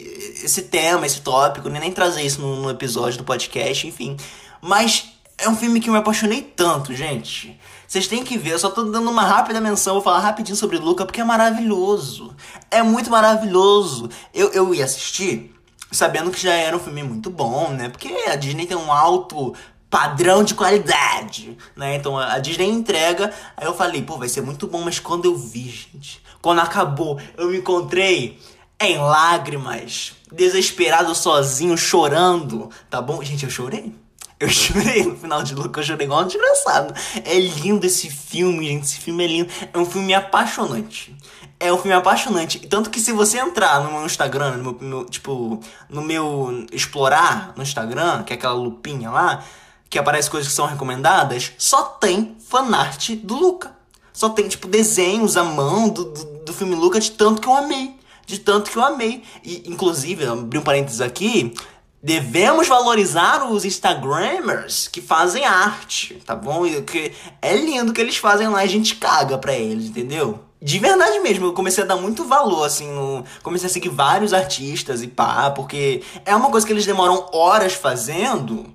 esse 0.45 0.63
tema, 0.63 1.05
esse 1.05 1.21
tópico, 1.21 1.69
nem, 1.69 1.81
nem 1.81 1.91
trazer 1.91 2.23
isso 2.23 2.41
no, 2.41 2.63
no 2.63 2.71
episódio 2.71 3.19
do 3.19 3.25
podcast, 3.25 3.89
enfim. 3.89 4.17
Mas 4.61 5.09
é 5.37 5.49
um 5.49 5.57
filme 5.57 5.81
que 5.81 5.89
eu 5.89 5.95
me 5.95 5.99
apaixonei 5.99 6.43
tanto, 6.43 6.95
gente. 6.95 7.59
Vocês 7.89 8.07
têm 8.07 8.23
que 8.23 8.39
ver, 8.39 8.53
eu 8.53 8.59
só 8.61 8.71
tô 8.71 8.85
dando 8.85 9.11
uma 9.11 9.25
rápida 9.25 9.61
menção, 9.61 9.95
vou 9.95 10.03
falar 10.03 10.21
rapidinho 10.21 10.57
sobre 10.57 10.79
Luca, 10.79 11.05
porque 11.05 11.21
é 11.21 11.25
maravilhoso. 11.25 12.37
É 12.71 12.85
muito 12.85 13.11
maravilhoso. 13.11 14.09
Eu, 14.33 14.53
eu 14.53 14.73
ia 14.73 14.85
assistir 14.85 15.53
sabendo 15.93 16.31
que 16.31 16.41
já 16.41 16.55
era 16.55 16.75
um 16.75 16.81
filme 16.81 17.03
muito 17.03 17.31
bom, 17.31 17.69
né? 17.69 17.89
Porque 17.91 18.09
a 18.29 18.35
Disney 18.35 18.67
tem 18.67 18.77
um 18.77 18.91
alto 18.91 19.55
padrão 19.93 20.43
de 20.43 20.55
qualidade, 20.55 21.59
né? 21.77 21.97
Então 21.97 22.19
a 22.19 22.39
Disney 22.39 22.71
entrega. 22.71 23.31
Aí 23.55 23.67
eu 23.67 23.75
falei, 23.75 24.01
pô, 24.01 24.17
vai 24.17 24.27
ser 24.27 24.41
muito 24.41 24.67
bom, 24.67 24.81
mas 24.81 24.99
quando 24.99 25.27
eu 25.27 25.37
vi, 25.37 25.69
gente, 25.69 26.23
quando 26.41 26.61
acabou, 26.61 27.21
eu 27.37 27.51
me 27.51 27.59
encontrei 27.59 28.41
em 28.81 28.97
lágrimas, 28.97 30.15
desesperado 30.33 31.15
sozinho, 31.15 31.77
chorando, 31.77 32.71
tá 32.89 33.03
bom? 33.03 33.23
Gente, 33.23 33.45
eu 33.45 33.51
chorei. 33.51 33.95
Eu 34.41 34.49
chorei 34.51 35.05
no 35.05 35.15
final 35.15 35.43
de 35.43 35.55
Luca, 35.55 35.81
eu 35.81 35.85
chorei 35.85 36.07
igual 36.07 36.23
um 36.23 36.27
desgraçado. 36.27 36.95
É 37.23 37.39
lindo 37.39 37.87
esse 37.87 38.09
filme, 38.09 38.69
gente. 38.69 38.85
Esse 38.85 38.99
filme 38.99 39.23
é 39.23 39.27
lindo. 39.27 39.53
É 39.75 39.79
um 39.79 39.85
filme 39.85 40.15
apaixonante. 40.15 41.15
É 41.61 41.71
um 41.71 41.77
filme 41.77 41.93
apaixonante. 41.93 42.67
Tanto 42.67 42.89
que 42.89 42.99
se 42.99 43.13
você 43.13 43.39
entrar 43.39 43.85
no 43.85 43.93
meu 43.93 44.07
Instagram, 44.07 44.57
no 44.57 44.63
meu, 44.63 44.79
meu, 44.81 45.05
tipo, 45.05 45.61
no 45.91 46.01
meu 46.01 46.67
explorar 46.73 47.53
no 47.55 47.63
Instagram, 47.63 48.23
que 48.23 48.33
é 48.33 48.37
aquela 48.37 48.55
lupinha 48.55 49.11
lá, 49.11 49.45
que 49.93 49.99
aparece 49.99 50.31
coisas 50.31 50.49
que 50.49 50.55
são 50.55 50.65
recomendadas, 50.65 51.53
só 51.59 51.83
tem 51.83 52.35
fanart 52.49 53.11
do 53.17 53.37
Luca. 53.37 53.77
Só 54.11 54.31
tem, 54.31 54.49
tipo, 54.49 54.67
desenhos 54.67 55.37
à 55.37 55.45
mão 55.45 55.91
do, 55.91 56.05
do, 56.05 56.25
do 56.47 56.53
filme 56.55 56.75
Luca 56.75 56.99
de 56.99 57.11
tanto 57.11 57.43
que 57.43 57.47
eu 57.47 57.55
amei. 57.55 57.95
De 58.25 58.39
tanto 58.39 58.71
que 58.71 58.79
eu 58.79 58.83
amei. 58.83 59.23
E, 59.45 59.63
inclusive, 59.67 60.25
abri 60.25 60.59
um 60.59 60.63
parênteses 60.63 61.03
aqui, 61.03 61.55
Devemos 62.03 62.67
valorizar 62.67 63.49
os 63.49 63.65
Instagrammers 63.65 64.89
que 64.89 65.01
fazem 65.01 65.45
arte, 65.45 66.21
tá 66.27 66.35
bom? 66.35 66.65
Que 66.83 67.13
é 67.41 67.55
lindo 67.55 67.93
que 67.93 68.01
eles 68.01 68.17
fazem 68.17 68.49
lá 68.49 68.65
e 68.65 68.67
a 68.67 68.69
gente 68.69 68.97
caga 68.97 69.39
pra 69.39 69.55
eles, 69.55 69.87
entendeu? 69.87 70.41
De 70.61 70.81
verdade 70.81 71.21
mesmo, 71.21 71.47
eu 71.47 71.53
comecei 71.53 71.85
a 71.85 71.87
dar 71.87 71.95
muito 71.95 72.25
valor, 72.25 72.65
assim, 72.65 72.91
no... 72.91 73.25
comecei 73.45 73.69
a 73.69 73.73
seguir 73.73 73.91
vários 73.91 74.33
artistas 74.33 75.01
e 75.01 75.07
pá, 75.07 75.53
porque 75.53 76.03
é 76.25 76.35
uma 76.35 76.51
coisa 76.51 76.67
que 76.67 76.73
eles 76.73 76.85
demoram 76.85 77.29
horas 77.33 77.75
fazendo 77.75 78.67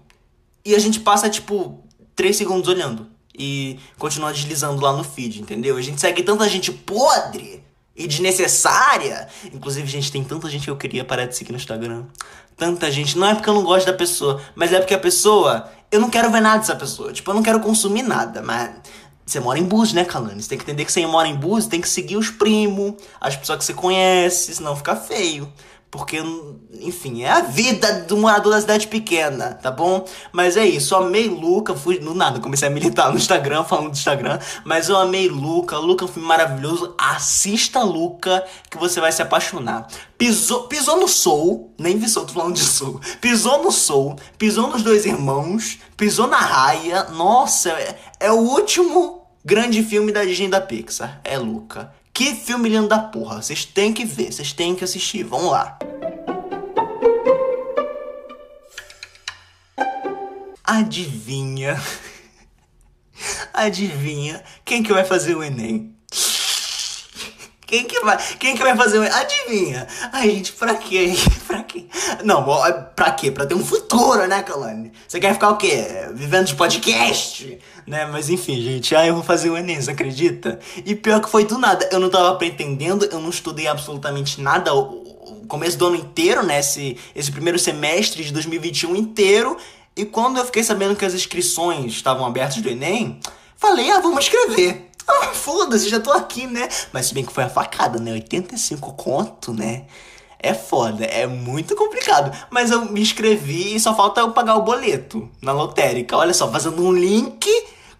e 0.71 0.75
a 0.75 0.79
gente 0.79 0.99
passa, 0.99 1.29
tipo, 1.29 1.83
três 2.15 2.35
segundos 2.35 2.67
olhando 2.67 3.07
e 3.37 3.79
continua 3.97 4.33
deslizando 4.33 4.81
lá 4.81 4.93
no 4.93 5.03
feed, 5.03 5.41
entendeu? 5.41 5.77
A 5.77 5.81
gente 5.81 5.99
segue 5.99 6.23
tanta 6.23 6.47
gente 6.49 6.71
podre 6.71 7.63
e 7.95 8.07
desnecessária. 8.07 9.27
Inclusive, 9.53 9.87
gente, 9.87 10.11
tem 10.11 10.23
tanta 10.23 10.49
gente 10.49 10.65
que 10.65 10.69
eu 10.69 10.77
queria 10.77 11.05
parar 11.05 11.25
de 11.25 11.35
seguir 11.35 11.51
no 11.51 11.57
Instagram 11.57 12.05
tanta 12.57 12.91
gente. 12.91 13.17
Não 13.17 13.27
é 13.27 13.35
porque 13.35 13.47
eu 13.49 13.53
não 13.53 13.63
gosto 13.63 13.85
da 13.85 13.93
pessoa, 13.93 14.41
mas 14.55 14.73
é 14.73 14.79
porque 14.79 14.95
a 14.95 14.99
pessoa. 14.99 15.69
Eu 15.89 16.01
não 16.01 16.09
quero 16.09 16.29
ver 16.29 16.41
nada 16.41 16.57
dessa 16.57 16.75
pessoa. 16.75 17.13
Tipo, 17.13 17.31
eu 17.31 17.35
não 17.35 17.43
quero 17.43 17.59
consumir 17.61 18.01
nada, 18.01 18.41
mas. 18.41 18.71
Você 19.25 19.41
mora 19.41 19.59
em 19.59 19.63
Búzios, 19.63 19.93
né, 19.93 20.05
Calani? 20.05 20.41
Você 20.41 20.47
tem 20.47 20.57
que 20.57 20.63
entender 20.63 20.85
que 20.85 20.91
você 20.91 21.05
mora 21.05 21.27
em 21.27 21.35
Búzios, 21.35 21.67
tem 21.67 21.81
que 21.81 21.89
seguir 21.89 22.15
os 22.15 22.29
primos, 22.29 22.93
as 23.19 23.35
pessoas 23.35 23.59
que 23.59 23.65
você 23.65 23.73
conhece, 23.73 24.55
senão 24.55 24.73
fica 24.73 24.95
feio. 24.95 25.51
Porque, 25.89 26.17
enfim, 26.81 27.23
é 27.23 27.29
a 27.29 27.39
vida 27.39 28.01
do 28.01 28.17
morador 28.17 28.51
da 28.51 28.59
cidade 28.59 28.87
pequena, 28.87 29.53
tá 29.53 29.71
bom? 29.71 30.05
Mas 30.33 30.57
é 30.57 30.65
isso, 30.65 30.93
eu 30.93 30.99
amei 30.99 31.29
Luca, 31.29 31.73
fui 31.75 31.97
no 31.99 32.13
nada, 32.13 32.41
comecei 32.41 32.67
a 32.67 32.71
militar 32.71 33.09
no 33.09 33.15
Instagram, 33.17 33.63
falando 33.63 33.91
do 33.91 33.95
Instagram, 33.95 34.37
mas 34.65 34.89
eu 34.89 34.97
amei 34.97 35.29
Luca, 35.29 35.77
Luca 35.77 36.05
foi 36.05 36.21
maravilhoso. 36.21 36.93
Assista 36.97 37.81
Luca, 37.83 38.45
que 38.69 38.77
você 38.77 38.99
vai 38.99 39.13
se 39.13 39.21
apaixonar. 39.21 39.87
Pisou, 40.17 40.63
pisou 40.63 40.99
no 40.99 41.07
Soul, 41.07 41.73
nem 41.79 41.97
vi 41.97 42.09
Soul, 42.09 42.25
tô 42.25 42.33
falando 42.33 42.55
de 42.55 42.65
Soul. 42.65 42.99
Pisou 43.21 43.63
no 43.63 43.71
Soul, 43.71 44.17
pisou 44.37 44.67
nos 44.67 44.83
dois 44.83 45.05
irmãos, 45.05 45.79
pisou 45.95 46.27
na 46.27 46.39
raia. 46.39 47.05
Nossa, 47.11 47.69
é, 47.69 47.97
é 48.19 48.31
o 48.31 48.39
último 48.39 49.25
grande 49.45 49.81
filme 49.81 50.11
da 50.11 50.25
Disney 50.25 50.49
da 50.49 50.59
Pixar, 50.59 51.21
é 51.23 51.37
Luca. 51.37 51.93
Que 52.17 52.33
filme 52.33 52.67
lindo 52.67 52.87
da 52.87 52.97
porra. 52.97 53.43
Vocês 53.43 53.63
têm 53.63 53.93
que 53.93 54.03
ver, 54.03 54.33
vocês 54.33 54.51
têm 54.51 54.73
que 54.73 54.83
assistir. 54.83 55.21
Vamos 55.21 55.51
lá. 55.51 55.77
Adivinha? 60.63 61.79
Adivinha 63.53 64.43
quem 64.65 64.81
que 64.81 64.91
vai 64.91 65.05
fazer 65.05 65.35
o 65.35 65.43
Enem? 65.43 65.95
Quem 67.67 67.83
que 67.83 67.99
vai, 67.99 68.17
quem 68.39 68.55
que 68.55 68.63
vai 68.63 68.75
fazer? 68.75 68.99
Adivinha? 69.11 69.85
Ai, 70.11 70.29
gente, 70.31 70.53
pra 70.53 70.73
quê? 70.73 71.13
pra 71.45 71.61
quê? 71.63 71.85
Não, 72.23 72.43
pra 72.95 73.11
quê? 73.11 73.29
Pra 73.29 73.45
ter 73.45 73.55
um 73.55 73.63
futuro, 73.63 74.25
né, 74.25 74.41
Kalani? 74.41 74.91
Você 75.07 75.19
quer 75.19 75.33
ficar 75.33 75.49
o 75.49 75.57
quê? 75.57 75.85
Vivendo 76.13 76.47
de 76.47 76.55
podcast? 76.55 77.59
né? 77.87 78.05
Mas 78.05 78.29
enfim, 78.29 78.61
gente, 78.61 78.93
ah, 78.95 79.07
eu 79.07 79.15
vou 79.15 79.23
fazer 79.23 79.49
o 79.49 79.57
Enem, 79.57 79.81
você 79.81 79.91
acredita? 79.91 80.59
E 80.85 80.93
pior 80.93 81.21
que 81.21 81.29
foi 81.29 81.45
do 81.45 81.57
nada, 81.57 81.87
eu 81.91 81.99
não 81.99 82.09
tava 82.09 82.35
pretendendo, 82.35 83.05
eu 83.05 83.19
não 83.19 83.29
estudei 83.29 83.67
absolutamente 83.67 84.41
nada 84.41 84.75
o 84.75 85.45
começo 85.47 85.77
do 85.77 85.87
ano 85.87 85.95
inteiro, 85.95 86.43
né? 86.43 86.59
Esse, 86.59 86.97
esse 87.15 87.31
primeiro 87.31 87.57
semestre 87.57 88.23
de 88.23 88.33
2021 88.33 88.95
inteiro. 88.95 89.57
E 89.95 90.05
quando 90.05 90.37
eu 90.37 90.45
fiquei 90.45 90.63
sabendo 90.63 90.95
que 90.95 91.05
as 91.05 91.13
inscrições 91.13 91.93
estavam 91.93 92.25
abertas 92.25 92.61
do 92.61 92.69
Enem, 92.69 93.19
falei, 93.55 93.89
ah, 93.89 93.99
vamos 93.99 94.25
escrever. 94.25 94.86
Ah, 95.07 95.27
foda-se, 95.33 95.89
já 95.89 95.99
tô 95.99 96.11
aqui, 96.11 96.45
né? 96.47 96.67
Mas 96.91 97.07
se 97.07 97.13
bem 97.13 97.23
que 97.25 97.31
foi 97.31 97.43
a 97.43 97.49
facada, 97.49 97.99
né? 97.99 98.11
85 98.11 98.93
conto, 98.93 99.53
né? 99.53 99.85
É 100.39 100.53
foda, 100.53 101.03
é 101.05 101.25
muito 101.25 101.75
complicado. 101.75 102.31
Mas 102.51 102.69
eu 102.69 102.85
me 102.85 103.01
inscrevi 103.01 103.75
e 103.75 103.79
só 103.79 103.95
falta 103.95 104.21
eu 104.21 104.31
pagar 104.31 104.55
o 104.55 104.61
boleto 104.61 105.29
na 105.41 105.51
lotérica. 105.51 106.15
Olha 106.15 106.33
só, 106.33 106.51
fazendo 106.51 106.83
um 106.83 106.93
link 106.93 107.49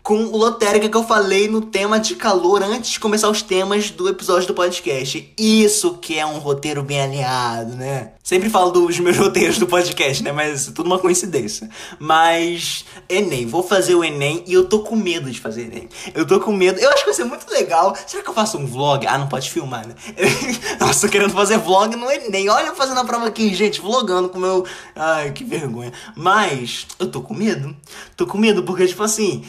com 0.08 0.24
o 0.24 0.38
lotérica 0.38 0.88
que 0.88 0.96
eu 0.96 1.04
falei 1.04 1.50
no 1.50 1.60
tema 1.60 2.00
de 2.00 2.16
calor 2.16 2.64
antes 2.64 2.92
de 2.92 2.98
começar 2.98 3.30
os 3.30 3.42
temas 3.42 3.92
do 3.92 4.08
episódio 4.08 4.48
do 4.48 4.54
podcast. 4.54 5.34
Isso 5.38 5.96
que 5.96 6.18
é 6.18 6.26
um 6.26 6.38
roteiro 6.38 6.82
bem 6.82 7.02
alinhado, 7.02 7.76
né? 7.76 8.14
Sempre 8.24 8.50
falo 8.50 8.72
dos 8.72 8.98
meus 9.00 9.18
roteiros 9.20 9.58
do 9.58 9.68
podcast, 9.68 10.24
né? 10.24 10.32
Mas 10.32 10.70
é 10.70 10.72
tudo 10.72 10.88
uma 10.88 10.98
coincidência. 10.98 11.70
Mas, 12.00 12.86
Enem, 13.10 13.46
vou 13.46 13.62
fazer 13.62 13.96
o 13.96 14.04
Enem 14.04 14.46
e 14.48 14.54
eu 14.54 14.70
tô 14.70 14.80
com 14.80 14.96
medo 14.96 15.30
de 15.30 15.42
fazer 15.42 15.64
Enem. 15.64 15.90
Eu 16.16 16.26
tô 16.26 16.40
com 16.40 16.54
medo. 16.54 16.80
Eu 16.80 16.90
acho 16.92 17.00
que 17.00 17.08
vai 17.08 17.14
ser 17.14 17.26
muito 17.26 17.46
legal. 17.52 17.94
Será 18.08 18.24
que 18.24 18.30
eu 18.30 18.34
faço 18.34 18.58
um 18.58 18.66
vlog? 18.66 19.06
Ah, 19.06 19.18
não 19.18 19.28
pode 19.28 19.52
filmar, 19.52 19.86
né? 19.86 19.94
Nossa, 20.80 21.06
tô 21.06 21.12
querendo 21.12 21.34
fazer 21.34 21.58
vlog 21.58 21.94
no 21.98 22.10
Enem. 22.10 22.48
Olha 22.48 22.68
eu 22.68 22.76
fazendo 22.78 23.02
a 23.02 23.04
prova 23.04 23.28
aqui, 23.28 23.54
gente, 23.54 23.82
vlogando 23.82 24.30
com 24.30 24.40
meu. 24.40 24.66
Ai, 24.96 25.34
que 25.34 25.44
vergonha. 25.44 25.92
Mas, 26.16 26.88
eu 26.98 27.12
tô 27.12 27.20
com 27.20 27.34
medo. 27.34 27.76
Tô 28.16 28.26
com 28.26 28.38
medo 28.38 28.64
porque, 28.64 28.88
tipo 28.88 29.04
assim 29.04 29.44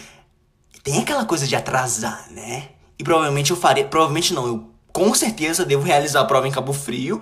tem 0.89 1.01
aquela 1.01 1.27
coisa 1.27 1.47
de 1.47 1.55
atrasar, 1.55 2.27
né? 2.31 2.71
E 2.99 3.05
provavelmente 3.05 3.51
eu 3.51 3.57
faria, 3.57 3.85
provavelmente 3.85 4.33
não, 4.33 4.47
eu 4.47 4.71
com 4.91 5.13
certeza 5.13 5.67
devo 5.67 5.83
realizar 5.83 6.23
a 6.23 6.25
prova 6.25 6.49
em 6.49 6.51
Cabo 6.51 6.73
Frio 6.73 7.21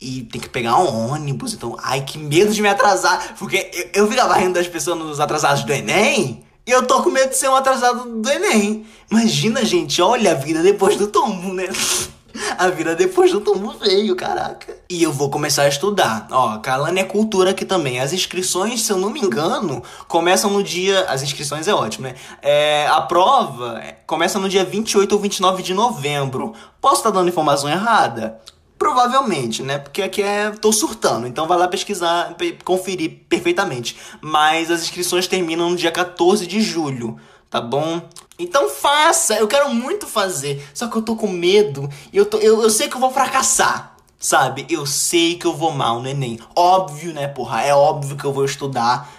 e 0.00 0.22
tem 0.22 0.40
que 0.40 0.48
pegar 0.48 0.78
um 0.78 1.10
ônibus, 1.10 1.52
então, 1.52 1.76
ai, 1.82 2.02
que 2.04 2.16
medo 2.16 2.54
de 2.54 2.62
me 2.62 2.68
atrasar, 2.68 3.34
porque 3.36 3.70
eu, 3.92 4.04
eu 4.04 4.08
ficava 4.08 4.34
rindo 4.34 4.54
das 4.54 4.68
pessoas 4.68 4.96
nos 4.98 5.18
atrasados 5.18 5.64
do 5.64 5.72
Enem, 5.72 6.44
e 6.64 6.70
eu 6.70 6.86
tô 6.86 7.02
com 7.02 7.10
medo 7.10 7.30
de 7.30 7.36
ser 7.36 7.48
um 7.48 7.56
atrasado 7.56 8.20
do 8.20 8.30
Enem. 8.30 8.86
Imagina, 9.10 9.64
gente, 9.64 10.00
olha 10.00 10.30
a 10.30 10.34
vida 10.34 10.62
depois 10.62 10.96
do 10.96 11.08
tombo, 11.08 11.52
né? 11.52 11.64
A 12.58 12.68
vida 12.68 12.94
depois 12.94 13.30
do 13.30 13.40
tombo 13.40 13.72
veio, 13.72 14.14
caraca. 14.16 14.76
E 14.88 15.02
eu 15.02 15.12
vou 15.12 15.30
começar 15.30 15.62
a 15.62 15.68
estudar. 15.68 16.26
Ó, 16.30 16.58
Kalane 16.58 17.00
é 17.00 17.04
cultura 17.04 17.50
aqui 17.50 17.64
também. 17.64 18.00
As 18.00 18.12
inscrições, 18.12 18.82
se 18.82 18.92
eu 18.92 18.98
não 18.98 19.10
me 19.10 19.20
engano, 19.20 19.82
começam 20.08 20.50
no 20.50 20.62
dia. 20.62 21.00
As 21.08 21.22
inscrições 21.22 21.68
é 21.68 21.74
ótimo, 21.74 22.06
né? 22.06 22.14
É, 22.40 22.86
a 22.88 23.00
prova 23.00 23.82
começa 24.06 24.38
no 24.38 24.48
dia 24.48 24.64
28 24.64 25.12
ou 25.12 25.18
29 25.18 25.62
de 25.62 25.74
novembro. 25.74 26.52
Posso 26.80 26.96
estar 26.96 27.10
dando 27.10 27.28
informação 27.28 27.68
errada? 27.68 28.38
Provavelmente, 28.78 29.62
né? 29.62 29.78
Porque 29.78 30.02
aqui 30.02 30.22
é. 30.22 30.50
tô 30.50 30.72
surtando, 30.72 31.26
então 31.26 31.46
vai 31.46 31.56
lá 31.56 31.68
pesquisar, 31.68 32.36
conferir 32.64 33.24
perfeitamente. 33.28 33.96
Mas 34.20 34.70
as 34.70 34.82
inscrições 34.82 35.26
terminam 35.26 35.70
no 35.70 35.76
dia 35.76 35.92
14 35.92 36.46
de 36.46 36.60
julho 36.60 37.16
tá 37.52 37.60
bom? 37.60 38.00
Então 38.38 38.70
faça, 38.70 39.34
eu 39.34 39.46
quero 39.46 39.68
muito 39.68 40.06
fazer, 40.06 40.66
só 40.72 40.88
que 40.88 40.96
eu 40.96 41.02
tô 41.02 41.14
com 41.14 41.28
medo 41.28 41.86
e 42.10 42.16
eu, 42.16 42.24
tô, 42.24 42.38
eu, 42.38 42.62
eu 42.62 42.70
sei 42.70 42.88
que 42.88 42.96
eu 42.96 43.00
vou 43.00 43.10
fracassar, 43.10 43.94
sabe? 44.18 44.66
Eu 44.70 44.86
sei 44.86 45.36
que 45.36 45.46
eu 45.46 45.52
vou 45.54 45.70
mal 45.70 46.00
no 46.00 46.08
Enem. 46.08 46.40
Óbvio, 46.56 47.12
né, 47.12 47.28
porra? 47.28 47.60
É 47.60 47.74
óbvio 47.74 48.16
que 48.16 48.24
eu 48.24 48.32
vou 48.32 48.46
estudar. 48.46 49.12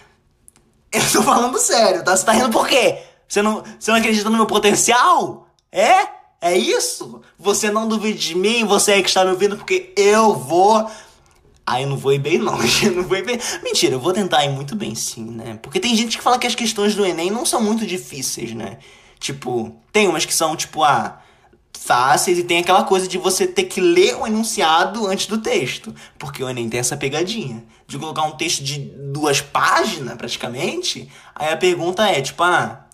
Eu 0.92 1.02
tô 1.12 1.22
falando 1.22 1.60
sério, 1.60 2.04
tá? 2.04 2.18
Você 2.18 2.26
tá 2.26 2.32
rindo 2.32 2.50
por 2.50 2.68
quê? 2.68 3.04
Você 3.28 3.44
não, 3.44 3.64
você 3.80 3.92
não 3.92 4.00
acredita 4.00 4.30
no 4.32 4.38
meu 4.38 4.48
potencial? 4.48 5.48
É? 5.72 6.08
É 6.42 6.58
isso? 6.58 7.22
Você 7.38 7.70
não 7.70 7.88
duvide 7.88 8.18
de 8.18 8.36
mim, 8.36 8.66
você 8.66 8.94
é 8.94 9.02
que 9.02 9.10
está 9.10 9.24
me 9.24 9.30
ouvindo, 9.32 9.58
porque 9.58 9.94
eu 9.96 10.34
vou. 10.34 10.90
Aí 11.66 11.84
eu 11.84 11.90
não 11.90 11.98
vou 11.98 12.14
ir 12.14 12.20
bem 12.20 12.38
longe, 12.38 12.90
não 12.92 13.04
vou 13.04 13.18
ir 13.18 13.26
bem. 13.26 13.40
Mentira, 13.64 13.96
eu 13.96 14.00
vou 14.00 14.12
tentar 14.14 14.44
ir 14.46 14.50
muito 14.50 14.76
bem 14.76 14.94
sim, 14.96 15.24
né? 15.24 15.58
Porque 15.62 15.80
tem 15.80 15.96
gente 15.96 16.18
que 16.18 16.24
fala 16.24 16.38
que 16.38 16.48
as 16.48 16.56
questões 16.56 16.94
do 16.96 17.06
Enem 17.06 17.32
não 17.32 17.46
são 17.46 17.62
muito 17.62 17.86
difíceis, 17.86 18.54
né? 18.54 18.80
Tipo, 19.20 19.74
tem 19.92 20.08
umas 20.08 20.26
que 20.26 20.34
são, 20.34 20.56
tipo, 20.56 20.84
ah, 20.84 21.22
fáceis 21.80 22.38
e 22.38 22.44
tem 22.44 22.60
aquela 22.60 22.84
coisa 22.84 23.08
de 23.08 23.18
você 23.18 23.48
ter 23.48 23.64
que 23.64 23.80
ler 23.80 24.16
o 24.16 24.28
enunciado 24.28 25.08
antes 25.08 25.28
do 25.28 25.38
texto. 25.38 25.96
Porque 26.20 26.44
o 26.44 26.50
Enem 26.50 26.70
tem 26.70 26.80
essa 26.80 26.98
pegadinha. 26.98 27.64
De 27.88 27.98
colocar 27.98 28.24
um 28.24 28.32
texto 28.32 28.64
de 28.64 28.80
duas 28.80 29.40
páginas, 29.40 30.18
praticamente. 30.18 31.10
Aí 31.36 31.52
a 31.54 31.58
pergunta 31.58 32.06
é, 32.06 32.22
tipo, 32.22 32.44
ah, 32.44 32.86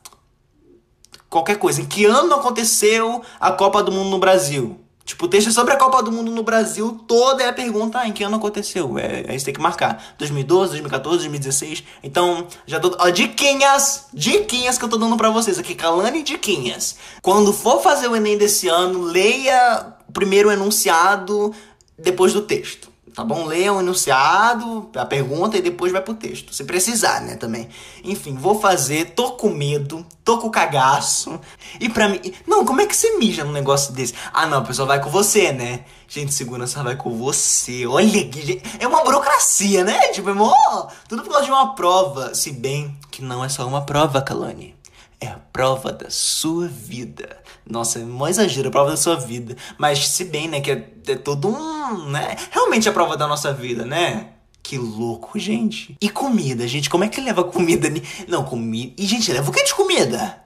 qualquer 1.30 1.58
coisa. 1.58 1.82
Em 1.82 1.86
que 1.86 2.06
ano 2.06 2.36
aconteceu 2.36 3.24
a 3.40 3.52
Copa 3.52 3.84
do 3.84 3.92
Mundo 3.92 4.10
no 4.10 4.20
Brasil? 4.20 4.79
Tipo, 5.10 5.26
o 5.26 5.28
texto 5.28 5.52
sobre 5.52 5.74
a 5.74 5.76
Copa 5.76 6.04
do 6.04 6.12
Mundo 6.12 6.30
no 6.30 6.44
Brasil 6.44 7.00
toda 7.08 7.42
é 7.42 7.48
a 7.48 7.52
pergunta 7.52 7.98
ah, 7.98 8.08
em 8.08 8.14
que 8.14 8.24
ano 8.24 8.36
aconteceu. 8.36 8.96
É, 9.00 9.36
isso 9.36 9.44
tem 9.44 9.52
que 9.52 9.60
marcar. 9.60 10.14
2012, 10.20 10.70
2014, 10.74 11.18
2016. 11.18 11.84
Então, 12.04 12.46
já 12.68 12.80
tô. 12.80 12.96
Ó, 13.00 13.10
diquinhas! 13.10 14.06
Diquinhas 14.14 14.78
que 14.78 14.86
eu 14.86 14.88
tô 14.88 14.98
dando 14.98 15.18
pra 15.18 15.32
vocês 15.32 15.58
aqui. 15.58 15.74
Calane 15.74 16.22
diquinhas. 16.22 16.96
Quando 17.24 17.52
for 17.52 17.82
fazer 17.82 18.08
o 18.08 18.16
Enem 18.16 18.38
desse 18.38 18.68
ano, 18.68 19.02
leia 19.02 19.96
o 20.08 20.12
primeiro 20.12 20.52
enunciado 20.52 21.56
depois 21.98 22.32
do 22.32 22.44
texto 22.44 22.89
tá 23.20 23.26
bom? 23.26 23.46
Leia 23.46 23.74
o 23.74 23.82
enunciado, 23.82 24.90
a 24.96 25.06
pergunta 25.06 25.58
e 25.58 25.62
depois 25.62 25.92
vai 25.92 26.02
pro 26.02 26.14
texto. 26.14 26.54
Se 26.54 26.64
precisar, 26.64 27.20
né, 27.20 27.36
também. 27.36 27.68
Enfim, 28.02 28.36
vou 28.36 28.62
fazer, 28.62 29.12
tô 29.14 29.32
com 29.34 29.50
medo, 29.50 30.06
tô 30.24 30.38
com 30.38 30.50
cagaço. 30.50 31.38
E 31.82 31.90
pra 31.90 32.08
mim. 32.08 32.22
Não, 32.48 32.64
como 32.64 32.80
é 32.80 32.86
que 32.86 32.96
você 32.96 33.18
mija 33.18 33.44
num 33.44 33.52
negócio 33.52 33.92
desse? 33.92 34.14
Ah, 34.32 34.48
não, 34.48 34.60
a 34.60 34.62
pessoa 34.62 34.88
vai 34.88 35.02
com 35.02 35.10
você, 35.10 35.52
né? 35.52 35.84
Gente, 36.08 36.34
segurança 36.34 36.82
vai 36.82 36.96
com 36.96 37.18
você. 37.18 37.86
Olha 37.86 38.26
que. 38.30 38.62
É 38.80 38.88
uma 38.88 39.04
burocracia, 39.04 39.84
né? 39.84 40.08
Tipo, 40.14 40.30
é 40.30 40.34
mó, 40.34 40.88
tudo 41.10 41.24
por 41.24 41.32
causa 41.32 41.46
de 41.46 41.52
uma 41.52 41.76
prova. 41.76 42.34
Se 42.34 42.54
bem 42.54 42.98
que 43.12 43.22
não 43.22 43.44
é 43.44 43.50
só 43.50 43.68
uma 43.68 43.82
prova, 43.82 44.22
Kalani. 44.22 44.76
É 45.20 45.28
a 45.28 45.40
prova 45.52 45.92
da 45.92 46.10
sua 46.10 46.70
vida. 46.70 47.39
Nossa, 47.70 48.00
é 48.00 48.04
mó 48.04 48.28
exagero, 48.28 48.70
a 48.70 48.72
prova 48.72 48.90
da 48.90 48.98
sua 48.98 49.16
vida. 49.16 49.56
Mas 49.78 50.08
se 50.08 50.26
bem, 50.26 50.48
né, 50.48 50.60
que 50.60 50.72
é, 50.72 50.90
é 51.08 51.16
todo 51.16 51.48
um, 51.48 52.10
né? 52.10 52.36
Realmente 52.50 52.88
é 52.88 52.92
a 52.92 52.94
prova 52.94 53.16
da 53.16 53.28
nossa 53.28 53.54
vida, 53.54 53.86
né? 53.86 54.30
Que 54.64 54.78
louco, 54.78 55.38
gente. 55.38 55.96
E 56.02 56.10
comida, 56.10 56.68
gente, 56.68 56.90
como 56.90 57.04
é 57.04 57.08
que 57.08 57.22
leva 57.22 57.44
comida? 57.44 57.88
Não, 58.28 58.44
comida. 58.44 58.94
E, 58.98 59.06
gente, 59.06 59.32
leva 59.32 59.50
o 59.50 59.54
que 59.54 59.64
de 59.64 59.74
comida? 59.74 60.44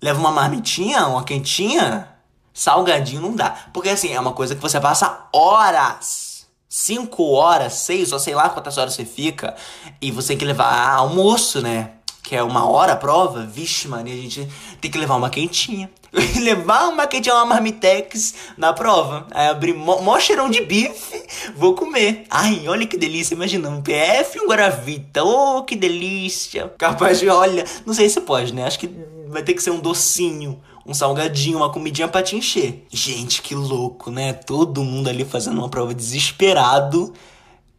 Leva 0.00 0.20
uma 0.20 0.30
marmitinha, 0.30 1.06
uma 1.06 1.24
quentinha? 1.24 2.08
Salgadinho 2.52 3.22
não 3.22 3.34
dá. 3.34 3.50
Porque, 3.72 3.88
assim, 3.88 4.12
é 4.12 4.20
uma 4.20 4.32
coisa 4.32 4.54
que 4.54 4.62
você 4.62 4.78
passa 4.78 5.28
horas. 5.34 6.46
Cinco 6.68 7.30
horas, 7.32 7.74
seis, 7.74 8.12
ou 8.12 8.18
sei 8.18 8.34
lá 8.34 8.50
quantas 8.50 8.76
horas 8.76 8.94
você 8.94 9.04
fica. 9.04 9.54
E 10.00 10.10
você 10.10 10.28
tem 10.28 10.38
que 10.38 10.44
levar 10.44 10.90
almoço, 10.90 11.60
né? 11.62 11.95
Que 12.26 12.34
é 12.34 12.42
uma 12.42 12.68
hora 12.68 12.94
a 12.94 12.96
prova, 12.96 13.46
vixe, 13.46 13.86
Maria, 13.86 14.12
a 14.12 14.16
gente 14.16 14.48
tem 14.80 14.90
que 14.90 14.98
levar 14.98 15.14
uma 15.14 15.30
quentinha. 15.30 15.88
levar 16.42 16.88
uma 16.88 17.06
quentinha, 17.06 17.36
uma 17.36 17.46
marmitex 17.46 18.34
na 18.58 18.72
prova. 18.72 19.28
Aí 19.30 19.46
abrir 19.46 19.74
mó, 19.74 20.00
mó 20.00 20.18
cheirão 20.18 20.50
de 20.50 20.60
bife, 20.62 21.22
vou 21.54 21.76
comer. 21.76 22.24
Ai, 22.28 22.66
olha 22.66 22.84
que 22.84 22.96
delícia, 22.96 23.32
imagina, 23.32 23.68
um 23.68 23.80
PF 23.80 24.38
e 24.38 24.40
um 24.40 24.48
Guaravita. 24.48 25.22
Oh, 25.22 25.62
que 25.62 25.76
delícia. 25.76 26.74
Capaz 26.76 27.20
de, 27.20 27.28
olha, 27.28 27.64
não 27.86 27.94
sei 27.94 28.08
se 28.08 28.20
pode, 28.20 28.52
né? 28.52 28.64
Acho 28.64 28.80
que 28.80 28.90
vai 29.28 29.44
ter 29.44 29.54
que 29.54 29.62
ser 29.62 29.70
um 29.70 29.78
docinho, 29.78 30.60
um 30.84 30.92
salgadinho, 30.92 31.58
uma 31.58 31.70
comidinha 31.70 32.08
pra 32.08 32.24
te 32.24 32.34
encher. 32.34 32.84
Gente, 32.90 33.40
que 33.40 33.54
louco, 33.54 34.10
né? 34.10 34.32
Todo 34.32 34.82
mundo 34.82 35.08
ali 35.08 35.24
fazendo 35.24 35.58
uma 35.58 35.68
prova 35.68 35.94
desesperado 35.94 37.14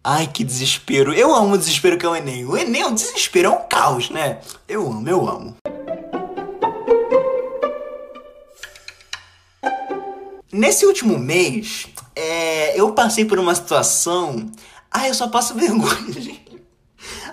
Ai, 0.10 0.26
que 0.26 0.42
desespero. 0.42 1.14
Eu 1.14 1.36
amo 1.36 1.56
o 1.56 1.58
desespero 1.58 1.98
que 1.98 2.06
é 2.06 2.10
o 2.10 2.16
Enem. 2.16 2.46
O 2.46 2.56
Enem 2.56 2.82
é 2.82 2.88
um 2.88 2.94
desespero, 2.94 3.50
é 3.50 3.52
um 3.52 3.68
caos, 3.68 4.10
né? 4.10 4.40
Eu 4.66 4.90
amo, 4.90 5.10
eu 5.10 5.28
amo. 5.28 5.58
Nesse 10.50 10.86
último 10.86 11.20
mês, 11.20 11.88
é, 12.16 12.80
eu 12.80 12.94
passei 12.94 13.26
por 13.26 13.38
uma 13.38 13.54
situação. 13.54 14.50
Ai, 14.90 15.10
eu 15.10 15.14
só 15.14 15.28
passo 15.28 15.54
vergonha, 15.60 16.14
gente. 16.14 16.64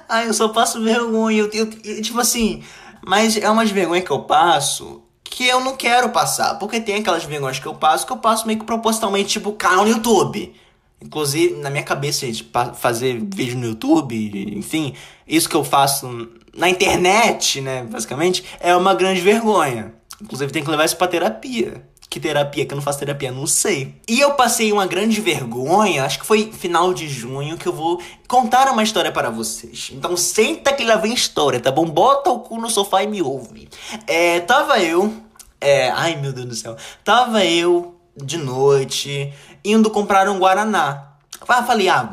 Ai, 0.08 0.26
eu 0.26 0.34
só 0.34 0.48
passo 0.48 0.82
vergonha. 0.82 1.42
Eu, 1.42 1.50
eu, 1.52 1.70
eu, 1.84 2.02
tipo 2.02 2.18
assim, 2.18 2.64
mas 3.06 3.36
é 3.36 3.48
umas 3.48 3.70
vergonhas 3.70 4.04
que 4.04 4.10
eu 4.10 4.22
passo 4.22 5.00
que 5.22 5.46
eu 5.46 5.60
não 5.60 5.76
quero 5.76 6.08
passar. 6.08 6.58
Porque 6.58 6.80
tem 6.80 6.96
aquelas 6.96 7.22
vergonhas 7.22 7.60
que 7.60 7.66
eu 7.66 7.74
passo 7.76 8.04
que 8.04 8.12
eu 8.12 8.16
passo 8.16 8.48
meio 8.48 8.58
que 8.58 8.66
propositalmente, 8.66 9.28
tipo, 9.28 9.52
canal 9.52 9.84
no 9.84 9.92
YouTube. 9.92 10.52
Inclusive, 11.00 11.56
na 11.56 11.68
minha 11.70 11.82
cabeça, 11.82 12.26
de 12.26 12.46
fazer 12.74 13.20
vídeo 13.20 13.58
no 13.58 13.66
YouTube, 13.66 14.56
enfim, 14.56 14.94
isso 15.26 15.48
que 15.48 15.54
eu 15.54 15.62
faço 15.62 16.28
na 16.56 16.68
internet, 16.68 17.60
né, 17.60 17.84
basicamente, 17.84 18.44
é 18.60 18.74
uma 18.74 18.94
grande 18.94 19.20
vergonha. 19.20 19.94
Inclusive, 20.22 20.52
tem 20.52 20.64
que 20.64 20.70
levar 20.70 20.84
isso 20.84 20.96
pra 20.96 21.06
terapia. 21.06 21.84
Que 22.08 22.20
terapia? 22.20 22.64
Que 22.64 22.72
eu 22.72 22.76
não 22.76 22.82
faço 22.82 23.00
terapia? 23.00 23.32
Não 23.32 23.44
sei. 23.44 23.96
E 24.08 24.20
eu 24.20 24.34
passei 24.34 24.72
uma 24.72 24.86
grande 24.86 25.20
vergonha, 25.20 26.04
acho 26.04 26.20
que 26.20 26.24
foi 26.26 26.52
final 26.52 26.94
de 26.94 27.08
junho, 27.08 27.58
que 27.58 27.66
eu 27.66 27.72
vou 27.72 28.00
contar 28.28 28.70
uma 28.70 28.84
história 28.84 29.10
para 29.10 29.30
vocês. 29.30 29.90
Então 29.92 30.16
senta 30.16 30.72
que 30.72 30.84
lá 30.84 30.94
vem 30.94 31.12
história, 31.12 31.58
tá 31.58 31.72
bom? 31.72 31.84
Bota 31.84 32.30
o 32.30 32.38
cu 32.38 32.60
no 32.60 32.70
sofá 32.70 33.02
e 33.02 33.08
me 33.08 33.20
ouve. 33.20 33.68
É, 34.06 34.38
tava 34.38 34.78
eu. 34.78 35.12
É, 35.60 35.90
ai 35.90 36.14
meu 36.14 36.32
Deus 36.32 36.46
do 36.46 36.54
céu. 36.54 36.76
Tava 37.02 37.44
eu 37.44 37.96
de 38.16 38.36
noite, 38.36 39.32
indo 39.64 39.90
comprar 39.90 40.28
um 40.28 40.38
Guaraná. 40.38 41.14
Ah, 41.46 41.62
falei, 41.62 41.88
ah, 41.88 42.10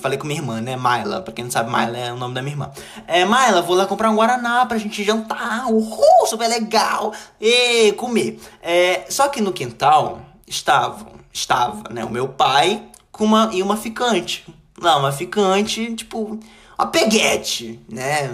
falei 0.00 0.18
com 0.18 0.26
minha 0.26 0.40
irmã, 0.40 0.60
né? 0.60 0.76
Maila, 0.76 1.20
pra 1.20 1.32
quem 1.32 1.44
não 1.44 1.50
sabe, 1.50 1.70
Maila 1.70 1.96
é 1.98 2.12
o 2.12 2.16
nome 2.16 2.34
da 2.34 2.40
minha 2.40 2.54
irmã. 2.54 2.70
É, 3.06 3.24
Maila, 3.24 3.60
vou 3.60 3.76
lá 3.76 3.86
comprar 3.86 4.10
um 4.10 4.16
Guaraná 4.16 4.64
pra 4.64 4.78
gente 4.78 5.04
jantar, 5.04 5.66
uhul, 5.66 6.26
super 6.26 6.48
legal, 6.48 7.12
e 7.40 7.92
comer. 7.92 8.40
É, 8.62 9.04
só 9.10 9.28
que 9.28 9.40
no 9.40 9.52
quintal 9.52 10.22
estavam, 10.46 11.12
estava, 11.32 11.82
né, 11.90 12.04
o 12.04 12.10
meu 12.10 12.28
pai 12.28 12.82
com 13.10 13.24
uma, 13.24 13.50
e 13.52 13.62
uma 13.62 13.76
ficante. 13.76 14.46
Não, 14.80 15.00
uma 15.00 15.12
ficante, 15.12 15.94
tipo, 15.94 16.38
uma 16.78 16.86
peguete, 16.86 17.78
né? 17.88 18.30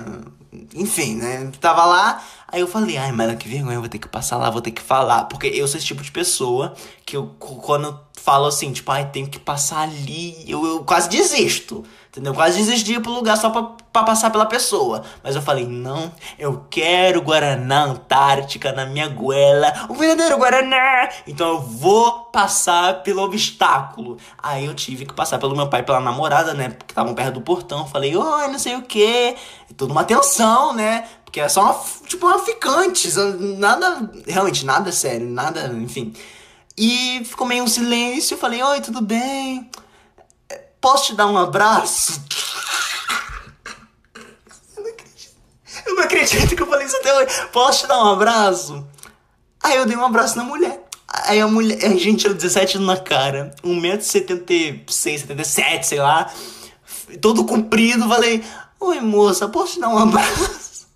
Enfim, 0.75 1.17
né? 1.17 1.51
Tava 1.61 1.85
lá, 1.85 2.23
Aí 2.51 2.61
eu 2.61 2.67
falei, 2.67 2.97
ai, 2.97 3.13
mas 3.13 3.37
que 3.37 3.47
vergonha, 3.47 3.77
eu 3.77 3.81
vou 3.81 3.91
ter 3.91 3.99
que 3.99 4.09
passar 4.09 4.39
lá, 4.39 4.49
vou 4.49 4.63
ter 4.63 4.71
que 4.71 4.81
falar. 4.81 5.25
Porque 5.25 5.49
eu 5.49 5.69
sou 5.69 5.77
esse 5.77 5.87
tipo 5.87 6.03
de 6.03 6.11
pessoa 6.11 6.75
que 7.05 7.15
eu, 7.15 7.27
quando 7.39 8.01
falo 8.15 8.47
assim, 8.47 8.73
tipo, 8.73 8.91
ai, 8.91 9.11
tenho 9.11 9.29
que 9.29 9.39
passar 9.39 9.81
ali, 9.83 10.51
eu, 10.51 10.65
eu 10.65 10.83
quase 10.83 11.11
desisto. 11.11 11.85
Entendeu? 12.11 12.33
Quase 12.33 12.61
ir 12.61 13.01
pro 13.01 13.13
lugar 13.13 13.37
só 13.37 13.51
pra, 13.51 13.63
pra 13.93 14.03
passar 14.03 14.31
pela 14.31 14.47
pessoa. 14.47 15.03
Mas 15.23 15.37
eu 15.37 15.43
falei, 15.43 15.67
não, 15.67 16.11
eu 16.39 16.65
quero 16.71 17.21
Guaraná 17.21 17.85
Antártica 17.85 18.73
na 18.73 18.87
minha 18.87 19.09
goela. 19.09 19.73
O 19.89 19.95
verdadeiro 19.95 20.39
Guaraná! 20.39 21.11
Então 21.27 21.49
eu 21.49 21.61
vou 21.61 22.25
passar 22.33 23.03
pelo 23.03 23.23
obstáculo. 23.23 24.17
Aí 24.43 24.65
eu 24.65 24.75
tive 24.75 25.05
que 25.05 25.13
passar 25.13 25.39
pelo 25.39 25.55
meu 25.55 25.69
pai 25.69 25.83
pela 25.83 26.01
namorada, 26.01 26.55
né? 26.55 26.71
Porque 26.71 26.93
estavam 26.93 27.15
perto 27.15 27.35
do 27.35 27.41
portão. 27.43 27.87
Falei, 27.87 28.17
oi, 28.17 28.49
não 28.49 28.59
sei 28.59 28.75
o 28.75 28.83
quê. 28.83 29.37
E 29.69 29.75
toda 29.75 29.93
uma 29.93 30.01
atenção, 30.01 30.73
né? 30.73 31.07
Porque 31.25 31.41
é 31.41 31.49
só 31.49 31.63
uma, 31.63 31.81
tipo, 32.07 32.27
uma 32.27 32.39
ficante. 32.39 33.07
Nada, 33.59 34.11
realmente, 34.27 34.65
nada 34.65 34.91
sério, 34.91 35.29
nada, 35.29 35.67
enfim. 35.75 36.15
E 36.77 37.23
ficou 37.25 37.47
meio 37.47 37.65
um 37.65 37.69
silêncio. 37.69 38.35
Eu 38.35 38.39
falei, 38.39 38.63
oi, 38.63 38.81
tudo 38.81 39.03
bem? 39.03 39.71
Posso 40.81 41.07
te 41.07 41.15
dar 41.15 41.27
um 41.27 41.37
abraço? 41.37 42.23
Eu 44.77 44.83
não 44.83 44.91
acredito. 44.91 45.37
Eu 45.87 45.95
não 45.95 46.03
acredito 46.03 46.57
que 46.57 46.63
eu 46.63 46.67
falei 46.67 46.87
isso 46.87 46.97
até 46.97 47.15
hoje. 47.15 47.49
Posso 47.53 47.81
te 47.81 47.87
dar 47.89 48.03
um 48.03 48.13
abraço? 48.13 48.87
Aí 49.63 49.77
eu 49.77 49.87
dei 49.87 49.97
um 49.97 50.05
abraço 50.05 50.37
na 50.37 50.45
mulher. 50.45 50.85
Aí 51.09 51.41
a 51.41 51.49
mulher, 51.49 51.85
a 51.85 51.89
gente 51.97 52.19
tinha 52.19 52.35
17 52.35 52.77
anos 52.77 52.87
na 52.87 52.97
cara, 52.97 53.55
1,76m, 53.65 54.89
77, 54.89 55.87
sei 55.87 55.99
lá, 55.99 56.31
todo 57.21 57.45
comprido. 57.45 58.09
Falei, 58.09 58.45
oi 58.79 59.01
moça, 59.01 59.49
posso 59.49 59.75
te 59.75 59.81
dar 59.81 59.89
um 59.89 59.99
abraço? 59.99 60.87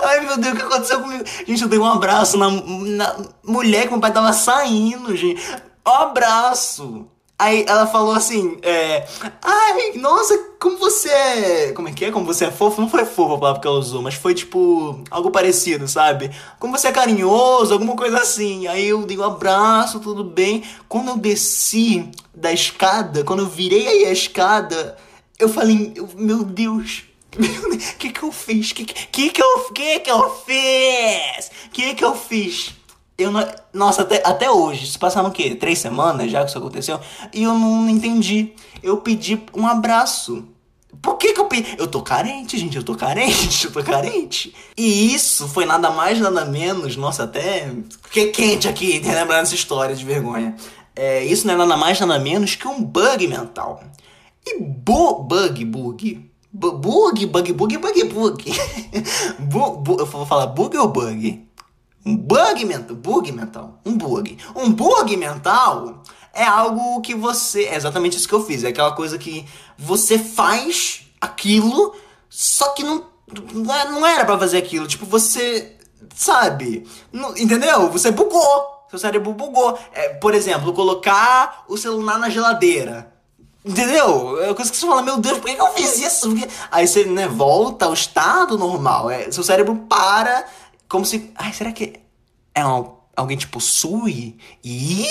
Ai 0.00 0.20
meu 0.20 0.38
Deus, 0.38 0.54
o 0.54 0.56
que 0.56 0.62
aconteceu 0.62 1.00
comigo? 1.02 1.24
Gente, 1.46 1.62
eu 1.62 1.68
dei 1.68 1.78
um 1.78 1.84
abraço 1.84 2.38
na, 2.38 2.50
na 2.50 3.16
mulher 3.44 3.84
que 3.84 3.90
meu 3.90 4.00
pai 4.00 4.12
tava 4.12 4.32
saindo, 4.32 5.14
gente. 5.14 5.40
Um 5.86 5.90
abraço. 5.90 7.06
Aí 7.38 7.66
ela 7.68 7.86
falou 7.86 8.12
assim, 8.12 8.56
é, 8.62 9.06
ai, 9.42 9.92
nossa, 9.96 10.38
como 10.58 10.78
você 10.78 11.10
é, 11.10 11.72
como 11.72 11.86
é 11.86 11.92
que 11.92 12.06
é, 12.06 12.10
como 12.10 12.24
você 12.24 12.46
é 12.46 12.50
fofo, 12.50 12.80
não 12.80 12.88
foi 12.88 13.04
fofo 13.04 13.34
a 13.34 13.38
palavra 13.38 13.60
que 13.60 13.68
ela 13.68 13.78
usou, 13.78 14.00
mas 14.00 14.14
foi 14.14 14.34
tipo, 14.34 15.02
algo 15.10 15.30
parecido, 15.30 15.86
sabe? 15.86 16.30
Como 16.58 16.76
você 16.76 16.88
é 16.88 16.92
carinhoso, 16.92 17.74
alguma 17.74 17.94
coisa 17.94 18.18
assim, 18.18 18.66
aí 18.66 18.86
eu 18.88 19.04
dei 19.04 19.18
um 19.18 19.22
abraço, 19.22 20.00
tudo 20.00 20.24
bem, 20.24 20.64
quando 20.88 21.10
eu 21.10 21.18
desci 21.18 22.10
da 22.34 22.50
escada, 22.52 23.22
quando 23.22 23.40
eu 23.40 23.48
virei 23.48 23.86
aí 23.86 24.06
a 24.06 24.12
escada, 24.12 24.96
eu 25.38 25.50
falei, 25.50 25.92
meu 26.16 26.42
Deus, 26.42 27.04
o 27.36 27.76
que 27.98 28.12
que 28.12 28.22
eu 28.22 28.32
fiz? 28.32 28.72
Que 28.72 28.86
que, 28.86 29.30
que 29.30 29.42
eu 29.42 29.70
que 29.74 30.00
que 30.00 30.10
eu 30.10 30.30
fiz? 30.46 31.50
Que 31.70 31.94
que 31.94 32.04
eu 32.04 32.14
fiz? 32.14 32.74
Eu 33.18 33.30
não, 33.30 33.46
nossa, 33.72 34.02
até, 34.02 34.22
até 34.24 34.50
hoje, 34.50 34.86
se 34.86 34.98
passaram 34.98 35.30
o 35.30 35.32
quê? 35.32 35.54
Três 35.54 35.78
semanas 35.78 36.30
já 36.30 36.42
que 36.42 36.50
isso 36.50 36.58
aconteceu? 36.58 37.00
E 37.32 37.44
eu 37.44 37.54
não 37.54 37.88
entendi. 37.88 38.52
Eu 38.82 38.98
pedi 38.98 39.42
um 39.54 39.66
abraço. 39.66 40.44
Por 41.00 41.16
que 41.16 41.32
que 41.32 41.40
eu 41.40 41.46
pedi? 41.46 41.76
Eu 41.78 41.86
tô 41.86 42.02
carente, 42.02 42.58
gente, 42.58 42.76
eu 42.76 42.82
tô 42.82 42.94
carente, 42.94 43.66
eu 43.66 43.72
tô 43.72 43.82
carente. 43.82 44.54
E 44.76 45.14
isso 45.14 45.48
foi 45.48 45.64
nada 45.64 45.90
mais, 45.90 46.20
nada 46.20 46.44
menos, 46.44 46.96
nossa, 46.96 47.24
até 47.24 47.70
fiquei 48.02 48.30
quente 48.32 48.68
aqui, 48.68 48.98
lembrando 48.98 49.42
essa 49.42 49.54
história 49.54 49.94
de 49.94 50.04
vergonha. 50.04 50.54
É, 50.94 51.24
isso 51.24 51.46
não 51.46 51.54
é 51.54 51.56
nada 51.56 51.76
mais, 51.76 51.98
nada 52.00 52.18
menos 52.18 52.54
que 52.54 52.68
um 52.68 52.82
bug 52.82 53.26
mental. 53.28 53.82
E 54.46 54.58
bu 54.60 55.22
bug, 55.22 55.64
bug, 55.64 56.30
bug, 56.52 57.26
bug, 57.26 57.26
bug, 57.26 57.52
bug, 57.52 58.04
bug, 58.04 58.54
bu, 59.38 59.76
bu, 59.76 59.96
eu 59.98 60.06
vou 60.06 60.26
falar 60.26 60.46
bug 60.46 60.76
ou 60.76 60.88
bug? 60.88 61.45
Um 62.06 62.16
bug 62.16 62.64
mental, 62.64 62.96
bug 62.96 63.32
mental, 63.32 63.80
um 63.84 63.98
bug. 63.98 64.38
Um 64.54 64.70
bug 64.70 65.16
mental 65.16 66.02
é 66.32 66.44
algo 66.44 67.00
que 67.00 67.14
você, 67.14 67.64
é 67.64 67.74
exatamente 67.74 68.16
isso 68.16 68.28
que 68.28 68.34
eu 68.34 68.44
fiz, 68.44 68.62
é 68.62 68.68
aquela 68.68 68.92
coisa 68.92 69.18
que 69.18 69.44
você 69.76 70.16
faz 70.16 71.02
aquilo, 71.20 71.96
só 72.28 72.68
que 72.68 72.84
não 72.84 73.04
não 73.52 74.06
é, 74.06 74.14
era 74.14 74.24
para 74.24 74.38
fazer 74.38 74.58
aquilo, 74.58 74.86
tipo 74.86 75.04
você 75.04 75.76
sabe, 76.14 76.86
não, 77.12 77.36
entendeu? 77.36 77.90
Você 77.90 78.12
bugou, 78.12 78.86
seu 78.88 78.98
cérebro 78.98 79.32
bugou. 79.32 79.76
É, 79.92 80.10
por 80.10 80.34
exemplo, 80.34 80.72
colocar 80.72 81.64
o 81.68 81.76
celular 81.76 82.18
na 82.18 82.30
geladeira. 82.30 83.12
Entendeu? 83.64 84.40
É 84.44 84.54
coisa 84.54 84.70
que 84.70 84.76
você 84.76 84.86
fala, 84.86 85.02
meu 85.02 85.18
Deus, 85.18 85.38
por 85.38 85.50
que 85.50 85.60
eu 85.60 85.66
fiz 85.72 85.98
isso? 85.98 86.32
Aí 86.70 86.86
você, 86.86 87.04
né, 87.04 87.26
volta 87.26 87.86
ao 87.86 87.92
estado 87.92 88.56
normal. 88.56 89.10
É, 89.10 89.28
seu 89.32 89.42
cérebro 89.42 89.74
para 89.88 90.46
como 90.88 91.04
se. 91.04 91.30
Ai, 91.34 91.52
será 91.52 91.72
que 91.72 92.00
é 92.54 92.66
um, 92.66 92.94
alguém 93.16 93.36
te 93.36 93.48
possui? 93.48 94.36
Ih! 94.62 95.06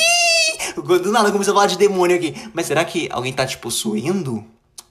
Do 0.76 1.12
nada 1.12 1.32
comecei 1.32 1.52
a 1.52 1.56
falar 1.56 1.68
de 1.68 1.78
demônio 1.78 2.16
aqui. 2.16 2.34
Mas 2.54 2.68
será 2.68 2.84
que 2.84 3.10
alguém 3.12 3.34
tá 3.34 3.46
te 3.46 3.58
possuindo? 3.58 4.44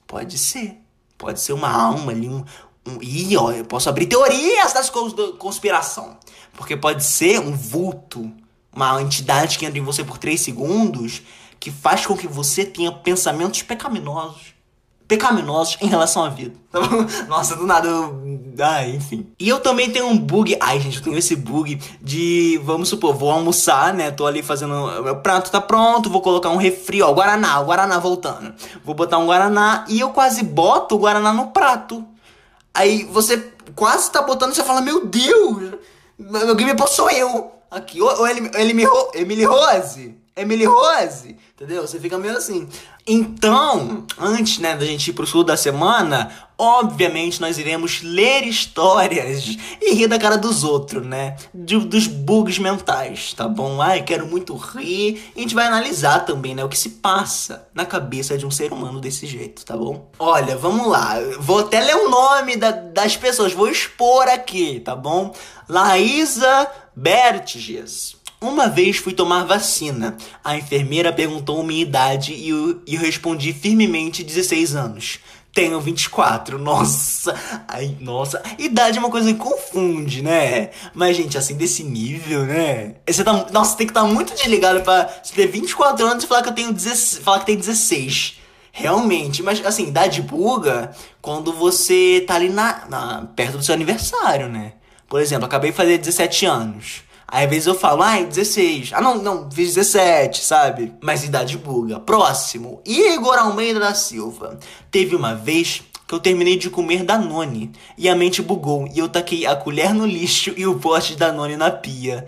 Pode 0.07 0.39
ser. 0.39 0.81
Pode 1.17 1.41
ser 1.41 1.53
uma 1.53 1.71
alma 1.71 2.13
ali, 2.13 2.29
um. 2.29 2.45
um 2.87 3.03
ih, 3.03 3.37
ó, 3.37 3.51
eu 3.53 3.65
posso 3.65 3.89
abrir 3.89 4.07
teorias 4.07 4.73
das 4.73 4.91
conspiração. 5.39 6.19
Porque 6.55 6.77
pode 6.77 7.05
ser 7.05 7.41
um 7.41 7.57
vulto, 7.57 8.31
uma 8.73 9.01
entidade 9.03 9.59
que 9.59 9.67
entra 9.67 9.79
em 9.79 9.83
você 9.83 10.05
por 10.05 10.19
3 10.19 10.41
segundos 10.41 11.23
que 11.59 11.71
faz 11.71 12.05
com 12.05 12.17
que 12.17 12.29
você 12.29 12.65
tenha 12.65 12.93
pensamentos 12.93 13.63
pecaminosos 13.63 14.54
pecaminosos 15.07 15.77
em 15.81 15.87
relação 15.87 16.25
à 16.25 16.29
vida. 16.29 16.55
Tá 16.75 16.81
Nossa, 17.29 17.55
do 17.55 17.67
nada 17.67 17.87
eu... 17.87 18.25
Ah, 18.59 18.87
enfim. 18.87 19.29
E 19.39 19.49
eu 19.49 19.61
também 19.61 19.91
tenho 19.91 20.07
um 20.07 20.19
bug. 20.19 20.57
Ai, 20.61 20.81
gente, 20.81 20.99
eu 20.99 21.03
tenho 21.05 21.17
esse 21.17 21.37
bug 21.37 21.81
de. 22.01 22.61
Vamos 22.65 22.89
supor, 22.89 23.15
vou 23.15 23.31
almoçar, 23.31 23.95
né? 23.95 24.11
Tô 24.11 24.27
ali 24.27 24.43
fazendo. 24.43 25.03
Meu 25.03 25.17
prato 25.17 25.51
tá 25.51 25.61
pronto, 25.61 26.11
vou 26.11 26.21
colocar 26.21 26.51
um 26.51 26.57
refri, 26.57 27.03
ó. 27.03 27.13
Guaraná, 27.13 27.61
o 27.61 27.67
Guaraná 27.67 27.99
voltando. 27.99 28.55
Vou 28.85 28.95
botar 28.95 29.19
um 29.19 29.27
Guaraná 29.27 29.85
e 29.89 30.01
eu 30.01 30.11
quase 30.11 30.45
boto 30.45 30.95
o 30.95 30.99
Guaraná 30.99 31.33
no 31.33 31.49
prato. 31.49 32.05
Aí 32.73 33.05
você 33.05 33.53
quase 33.75 34.11
tá 34.11 34.23
botando 34.23 34.53
e 34.53 34.55
você 34.55 34.65
fala: 34.65 34.81
Meu 34.81 35.05
Deus, 35.07 35.75
alguém 36.49 36.67
me 36.67 36.75
possuiu. 36.75 37.51
Aqui, 37.71 38.01
ou, 38.01 38.27
ele, 38.27 38.51
ele 38.55 38.73
me, 38.73 38.85
Emily 39.15 39.45
Rose. 39.45 40.17
Emily 40.37 40.65
Rose. 40.65 41.37
Entendeu? 41.55 41.83
Você 41.83 42.01
fica 42.01 42.19
meio 42.19 42.37
assim. 42.37 42.69
Então, 43.07 44.05
antes 44.19 44.59
né, 44.59 44.75
da 44.77 44.85
gente 44.85 45.09
ir 45.09 45.13
pro 45.13 45.27
sul 45.27 45.45
da 45.45 45.57
semana, 45.57 46.33
obviamente 46.59 47.41
nós 47.41 47.59
iremos 47.59 48.03
ler 48.03 48.43
histórias 48.45 49.57
e 49.81 49.95
rir 49.95 50.09
da 50.09 50.19
cara 50.19 50.37
dos 50.37 50.65
outros, 50.65 51.07
né? 51.07 51.37
De, 51.55 51.79
dos 51.79 52.09
bugs 52.09 52.59
mentais, 52.59 53.33
tá 53.35 53.47
bom? 53.47 53.81
Ai, 53.81 54.03
quero 54.03 54.27
muito 54.27 54.57
rir. 54.57 55.23
E 55.37 55.39
a 55.39 55.41
gente 55.43 55.55
vai 55.55 55.67
analisar 55.67 56.25
também, 56.25 56.57
né? 56.57 56.65
O 56.65 56.69
que 56.69 56.79
se 56.79 56.91
passa 56.91 57.69
na 57.73 57.87
cabeça 57.87 58.37
de 58.37 58.45
um 58.45 58.51
ser 58.51 58.73
humano 58.73 59.01
desse 59.01 59.27
jeito, 59.27 59.65
tá 59.65 59.77
bom? 59.77 60.11
Olha, 60.19 60.57
vamos 60.57 60.89
lá. 60.89 61.15
Vou 61.39 61.61
até 61.61 61.81
ler 61.81 61.95
o 61.95 62.11
nome 62.11 62.57
da, 62.57 62.73
das 62.73 63.17
pessoas, 63.17 63.53
vou 63.53 63.69
expor 63.69 64.27
aqui, 64.29 64.81
tá 64.81 64.97
bom? 64.97 65.33
Laísa 65.69 66.69
Bertges. 66.97 68.24
Uma 68.45 68.69
vez 68.69 68.99
fui 68.99 69.15
tomar 69.15 69.45
vacina. 69.45 70.19
A 70.45 70.55
enfermeira 70.55 71.11
perguntou 71.11 71.65
minha 71.65 71.81
idade 71.81 72.35
e 72.35 72.51
eu, 72.51 72.83
eu 72.87 73.01
respondi 73.01 73.55
firmemente 73.55 74.23
16 74.23 74.77
anos. 74.77 75.19
Tenho 75.55 75.81
24, 75.81 76.59
nossa. 76.59 77.35
Ai, 77.67 77.97
nossa. 78.01 78.43
Idade 78.59 78.99
é 78.99 79.01
uma 79.01 79.11
coisa 79.11 79.33
que 79.33 79.39
confunde, 79.39 80.21
né? 80.21 80.69
Mas, 80.93 81.17
gente, 81.17 81.39
assim, 81.39 81.55
desse 81.55 81.83
nível, 81.83 82.45
né? 82.45 82.97
Você 83.09 83.25
tá, 83.25 83.47
nossa, 83.51 83.79
tem 83.79 83.87
que 83.87 83.93
estar 83.93 84.03
tá 84.03 84.07
muito 84.07 84.35
desligado 84.35 84.83
pra 84.83 85.09
você 85.23 85.33
ter 85.33 85.47
24 85.47 86.07
anos 86.07 86.25
e 86.25 86.27
falar 86.27 86.43
que 86.43 86.51
eu 86.51 86.55
tenho 86.55 86.71
16, 86.71 87.23
falar 87.25 87.39
que 87.39 87.47
tem 87.47 87.57
16. 87.57 88.41
Realmente, 88.73 89.43
mas 89.43 89.65
assim, 89.65 89.87
idade 89.87 90.21
buga 90.21 90.91
quando 91.23 91.51
você 91.51 92.23
tá 92.27 92.35
ali 92.35 92.51
na, 92.51 92.85
na, 92.91 93.23
perto 93.35 93.57
do 93.57 93.65
seu 93.65 93.75
aniversário, 93.75 94.51
né? 94.51 94.75
Por 95.09 95.23
exemplo, 95.23 95.47
acabei 95.47 95.71
de 95.71 95.77
fazer 95.77 95.97
17 95.97 96.45
anos. 96.45 97.04
Aí 97.27 97.45
às 97.45 97.51
vezes 97.51 97.67
eu 97.67 97.75
falo, 97.75 98.03
ai, 98.03 98.25
16. 98.27 98.93
Ah, 98.93 99.01
não, 99.01 99.17
não, 99.17 99.51
fiz 99.51 99.75
17, 99.75 100.45
sabe? 100.45 100.93
Mas 101.01 101.25
idade 101.25 101.59
buga. 101.59 101.99
Próximo, 101.99 102.81
Igor 102.85 103.39
Almeida 103.39 103.81
da 103.81 103.95
Silva. 103.95 104.59
Teve 104.91 105.17
uma 105.17 105.35
vez 105.35 105.83
que 106.07 106.15
eu 106.15 106.21
terminei 106.21 106.57
de 106.57 106.71
comer 106.71 107.03
Danone 107.03 107.73
e 107.97 108.09
a 108.09 108.15
mente 108.15 108.43
bugou 108.43 108.89
e 108.95 108.99
eu 108.99 109.09
taquei 109.09 109.47
a 109.47 109.57
colher 109.57 109.95
no 109.95 110.07
lixo 110.07 110.53
e 110.57 110.67
o 110.67 110.79
pote 110.79 111.13
de 111.13 111.17
Danone 111.17 111.57
na 111.57 111.71
pia. 111.71 112.27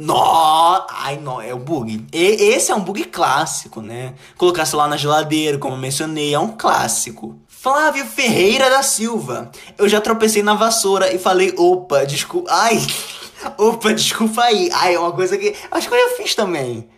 Nó, 0.00 0.86
ai, 0.90 1.16
não, 1.16 1.40
é 1.40 1.52
o 1.52 1.58
bug. 1.58 2.06
E, 2.12 2.18
esse 2.52 2.70
é 2.70 2.74
um 2.74 2.80
bug 2.80 3.04
clássico, 3.04 3.80
né? 3.80 4.14
Colocar 4.36 4.64
lá 4.74 4.86
na 4.86 4.96
geladeira, 4.96 5.58
como 5.58 5.74
eu 5.74 5.78
mencionei, 5.78 6.32
é 6.32 6.38
um 6.38 6.56
clássico. 6.56 7.36
Flávio 7.48 8.06
Ferreira 8.06 8.70
da 8.70 8.84
Silva. 8.84 9.50
Eu 9.76 9.88
já 9.88 10.00
tropecei 10.00 10.40
na 10.40 10.54
vassoura 10.54 11.12
e 11.12 11.18
falei, 11.18 11.52
opa, 11.56 12.04
desculpa. 12.04 12.48
Ai, 12.52 12.80
Opa, 13.56 13.92
desculpa 13.94 14.42
aí. 14.42 14.70
Ai, 14.72 14.94
é 14.94 14.98
uma 14.98 15.12
coisa 15.12 15.36
que. 15.36 15.54
Acho 15.70 15.88
que 15.88 15.94
eu 15.94 16.10
já 16.10 16.16
fiz 16.16 16.34
também. 16.34 16.88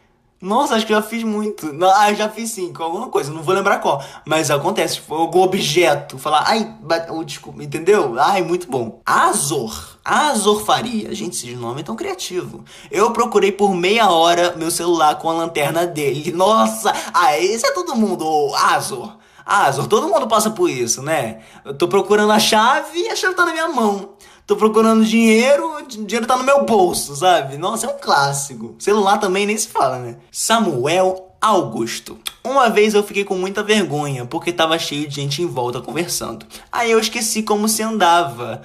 Nossa, 0.43 0.75
acho 0.75 0.87
que 0.87 0.93
eu 0.95 0.97
já 0.97 1.03
fiz 1.03 1.23
muito. 1.23 1.71
Não, 1.71 1.91
ah, 1.91 2.15
já 2.15 2.27
fiz 2.27 2.51
sim, 2.53 2.73
com 2.73 2.83
alguma 2.83 3.09
coisa, 3.09 3.31
não 3.31 3.43
vou 3.43 3.55
lembrar 3.55 3.79
qual. 3.79 4.03
Mas 4.27 4.51
acontece, 4.51 4.99
foi 4.99 5.19
algum 5.19 5.43
objeto. 5.43 6.17
Falar, 6.17 6.45
ai, 6.47 6.77
oh, 7.11 7.23
desculpa, 7.23 7.63
entendeu? 7.63 8.19
Ai, 8.19 8.41
muito 8.41 8.67
bom. 8.67 9.03
Azor. 9.05 9.99
Azor 10.03 10.65
Faria. 10.65 11.15
Gente, 11.15 11.35
esse 11.47 11.55
nome 11.55 11.81
é 11.81 11.85
tão 11.85 11.95
criativo. 11.95 12.65
Eu 12.91 13.11
procurei 13.11 13.53
por 13.53 13.75
meia 13.75 14.11
hora 14.11 14.55
meu 14.57 14.71
celular 14.71 15.17
com 15.17 15.29
a 15.29 15.35
lanterna 15.35 15.87
dele. 15.87 16.33
Nossa, 16.33 16.91
ah, 17.13 17.39
esse 17.39 17.67
é 17.67 17.73
todo 17.73 17.95
mundo, 17.95 18.55
Azor. 18.55 19.19
Azor, 19.45 19.89
todo 19.89 20.09
mundo 20.09 20.27
passa 20.27 20.49
por 20.49 20.71
isso, 20.71 21.03
né? 21.03 21.41
Eu 21.67 21.75
tô 21.75 21.87
procurando 21.87 22.33
a 22.33 22.39
chave 22.39 22.99
e 22.99 23.09
a 23.11 23.17
chave 23.17 23.35
tá 23.35 23.45
na 23.45 23.53
minha 23.53 23.69
mão 23.69 24.11
tô 24.51 24.57
procurando 24.57 25.05
dinheiro, 25.05 25.77
o 25.77 25.87
dinheiro 25.87 26.27
tá 26.27 26.37
no 26.37 26.43
meu 26.43 26.65
bolso, 26.65 27.15
sabe? 27.15 27.57
Nossa, 27.57 27.87
é 27.87 27.89
um 27.89 27.97
clássico. 27.97 28.75
Celular 28.81 29.19
também 29.19 29.47
nem 29.47 29.57
se 29.57 29.69
fala, 29.69 30.01
né? 30.01 30.17
Samuel 30.33 31.37
Augusto. 31.41 32.19
Uma 32.43 32.69
vez 32.69 32.93
eu 32.93 33.05
fiquei 33.05 33.23
com 33.23 33.37
muita 33.37 33.63
vergonha 33.63 34.27
porque 34.27 34.53
tava 34.53 34.77
cheio 34.77 35.07
de 35.07 35.15
gente 35.15 35.41
em 35.41 35.47
volta 35.47 35.81
conversando. 35.81 36.45
Aí 36.73 36.91
eu 36.91 36.99
esqueci 36.99 37.45
como 37.45 37.69
se 37.69 37.81
andava. 37.81 38.63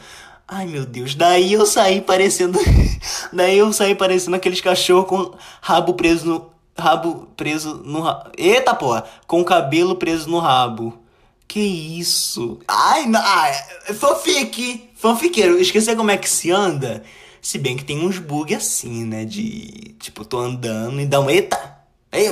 Ai 0.48 0.66
meu 0.66 0.88
Deus, 0.88 1.14
daí 1.14 1.54
eu 1.54 1.68
saí 1.68 2.02
parecendo. 2.02 2.58
daí 3.32 3.60
eu 3.60 3.72
saí 3.72 3.94
parecendo 3.94 4.36
aqueles 4.36 4.62
cachorros 4.62 5.08
com 5.08 5.34
rabo 5.62 5.94
preso 5.94 6.26
no. 6.26 6.50
Rabo 6.76 7.28
preso 7.38 7.76
no. 7.86 8.04
Eita 8.36 8.74
porra! 8.74 9.04
Com 9.28 9.44
cabelo 9.44 9.96
preso 9.98 10.28
no 10.32 10.40
rabo. 10.40 11.05
Que 11.56 11.62
isso? 11.62 12.60
Ai, 12.68 13.06
não, 13.06 13.22
ai, 13.24 13.54
fanfic! 13.94 14.90
Fanfiqueiro, 14.94 15.58
esqueci 15.58 15.96
como 15.96 16.12
é 16.12 16.18
que 16.18 16.30
se 16.30 16.52
anda. 16.52 17.02
Se 17.42 17.58
bem 17.58 17.78
que 17.78 17.86
tem 17.86 18.06
uns 18.06 18.20
bugs 18.20 18.58
assim, 18.58 19.06
né? 19.06 19.24
De 19.24 19.96
tipo, 19.98 20.26
tô 20.26 20.38
andando 20.38 21.00
e 21.00 21.06
dá 21.06 21.22
um 21.22 21.30
eita! 21.30 21.78
Ei, 22.12 22.28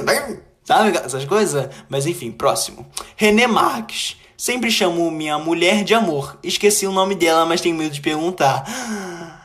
sabe 0.65 0.97
essas 0.97 1.23
coisas? 1.23 1.69
Mas 1.88 2.05
enfim, 2.05 2.31
próximo. 2.33 2.86
René 3.15 3.47
Marques. 3.47 4.17
Sempre 4.36 4.69
chamo 4.69 5.09
minha 5.09 5.39
mulher 5.39 5.86
de 5.86 5.93
amor. 5.93 6.38
Esqueci 6.43 6.86
o 6.86 6.91
nome 6.91 7.15
dela, 7.15 7.45
mas 7.45 7.62
tenho 7.62 7.77
medo 7.77 7.93
de 7.93 8.01
perguntar. 8.01 8.65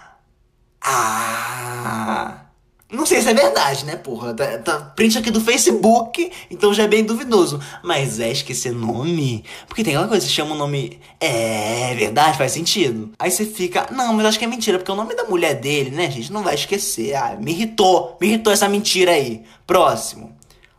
Ah! 0.83 2.48
Não 2.91 3.05
sei 3.05 3.21
se 3.21 3.29
é 3.29 3.35
verdade, 3.35 3.85
né, 3.85 3.97
porra? 3.97 4.33
Tá, 4.33 4.59
tá, 4.59 4.81
print 4.81 5.19
aqui 5.19 5.31
do 5.31 5.43
Facebook, 5.43 6.33
então 6.51 6.73
já 6.73 6.85
é 6.85 6.89
bem 6.89 7.05
duvidoso. 7.05 7.61
Mas 7.85 8.19
é 8.19 8.31
esquecer 8.31 8.73
nome? 8.73 9.45
Porque 9.67 9.85
tem 9.85 9.95
aquela 9.95 10.09
coisa, 10.09 10.25
você 10.25 10.33
chama 10.33 10.55
o 10.55 10.59
nome. 10.59 10.99
É, 11.21 11.95
verdade, 11.95 12.39
faz 12.39 12.53
sentido. 12.53 13.11
Aí 13.19 13.31
você 13.31 13.45
fica, 13.45 13.89
não, 13.93 14.15
mas 14.15 14.25
acho 14.25 14.39
que 14.39 14.45
é 14.47 14.49
mentira, 14.49 14.79
porque 14.79 14.91
o 14.91 14.95
nome 14.95 15.15
da 15.15 15.25
mulher 15.25 15.55
dele, 15.55 15.91
né, 15.91 16.11
gente, 16.11 16.33
não 16.33 16.43
vai 16.43 16.55
esquecer. 16.55 17.15
Ah, 17.15 17.37
me 17.39 17.51
irritou, 17.51 18.17
me 18.19 18.27
irritou 18.27 18.51
essa 18.51 18.69
mentira 18.71 19.13
aí. 19.13 19.43
Próximo. 19.67 20.35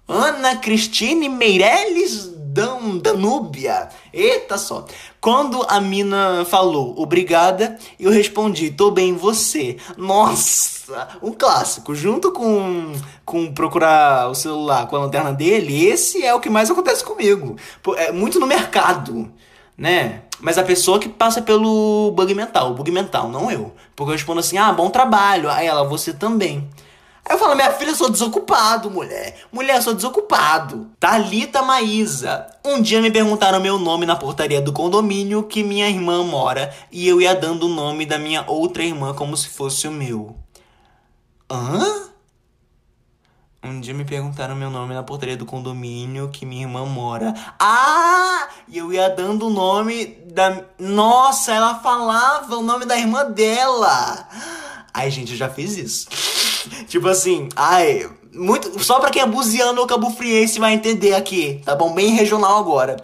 Ana 0.08 0.56
Cristine 0.56 1.30
Meirelles 1.30 2.39
Dan 2.52 2.98
Danúbia. 2.98 3.90
Eita 4.12 4.58
só. 4.58 4.86
Quando 5.22 5.64
a 5.70 5.80
mina 5.80 6.46
falou 6.46 7.00
obrigada, 7.00 7.78
eu 8.00 8.12
respondi, 8.12 8.72
tô 8.72 8.90
bem, 8.90 9.14
você. 9.16 9.78
Nossa, 9.96 11.08
um 11.22 11.32
clássico. 11.32 11.94
Junto 11.94 12.32
com, 12.32 12.94
com 13.24 13.54
procurar 13.54 14.30
o 14.30 14.36
celular 14.36 14.88
com 14.88 14.96
a 14.96 15.00
lanterna 15.00 15.32
dele, 15.32 15.86
esse 15.86 16.26
é 16.26 16.34
o 16.34 16.40
que 16.40 16.50
mais 16.50 16.72
acontece 16.72 17.04
comigo. 17.04 17.56
É 17.98 18.12
muito 18.12 18.40
no 18.40 18.48
mercado, 18.48 19.32
né? 19.78 20.24
Mas 20.40 20.58
a 20.58 20.64
pessoa 20.64 21.00
que 21.00 21.10
passa 21.10 21.42
pelo 21.42 22.12
bug 22.16 22.34
mental, 22.34 22.74
bug 22.74 22.90
mental, 22.92 23.30
não 23.30 23.52
eu. 23.52 23.74
Porque 23.96 24.10
eu 24.10 24.14
respondo 24.14 24.40
assim, 24.40 24.58
ah, 24.58 24.72
bom 24.72 24.90
trabalho. 24.90 25.50
Aí 25.52 25.68
ela, 25.68 25.84
você 25.84 26.14
também. 26.14 26.68
Aí 27.26 27.36
eu 27.36 27.38
falo, 27.40 27.56
minha 27.56 27.72
filha, 27.72 27.92
eu 27.92 27.96
sou 27.96 28.10
desocupado, 28.10 28.90
mulher. 28.90 29.38
Mulher, 29.52 29.78
eu 29.78 29.82
sou 29.82 29.94
desocupado. 29.94 30.90
Thalita 31.00 31.62
Maísa. 31.62 32.48
Um 32.66 32.82
dia 32.82 33.02
me 33.02 33.12
perguntaram 33.12 33.60
meu 33.60 33.78
nome 33.78 34.06
na 34.06 34.16
portaria 34.16 34.62
do 34.62 34.74
condomínio 34.74 35.44
que 35.44 35.64
minha 35.64 35.90
irmã 35.90 36.24
mora 36.24 36.74
e 36.92 37.08
eu 37.08 37.22
ia 37.22 37.36
dando 37.36 37.68
o 37.68 37.70
nome 37.70 38.06
da 38.06 38.18
minha 38.18 38.44
outra 38.48 38.84
irmã 38.84 39.14
como 39.14 39.38
se 39.38 39.50
fosse 39.50 39.88
o 39.88 39.92
meu. 39.92 40.36
Hã? 41.52 42.10
Um 43.62 43.82
dia 43.82 43.94
me 43.94 44.06
perguntaram 44.06 44.56
meu 44.56 44.70
nome 44.70 44.94
na 44.94 45.04
portaria 45.04 45.36
do 45.36 45.46
condomínio 45.46 46.30
que 46.30 46.46
minha 46.46 46.62
irmã 46.62 46.86
mora. 46.86 47.34
Ah! 47.60 48.48
E 48.68 48.78
eu 48.78 48.94
ia 48.94 49.10
dando 49.10 49.48
o 49.48 49.50
nome 49.50 50.06
da. 50.28 50.64
Nossa, 50.80 51.52
ela 51.52 51.76
falava 51.80 52.56
o 52.56 52.64
nome 52.64 52.86
da 52.86 52.98
irmã 52.98 53.30
dela. 53.30 54.28
Ai, 54.94 55.12
gente, 55.12 55.32
eu 55.32 55.38
já 55.38 55.50
fiz 55.50 55.76
isso. 55.76 56.08
Tipo 56.88 57.08
assim, 57.08 57.50
ai, 57.56 58.10
muito, 58.34 58.82
só 58.84 59.00
pra 59.00 59.10
quem 59.10 59.22
é 59.22 59.26
buziano 59.26 59.82
ou 59.82 59.88
cabufriense 59.88 60.60
vai 60.60 60.74
entender 60.74 61.14
aqui, 61.14 61.62
tá 61.66 61.76
bom? 61.76 61.94
Bem 61.94 62.14
regional 62.14 62.60
agora. 62.60 62.98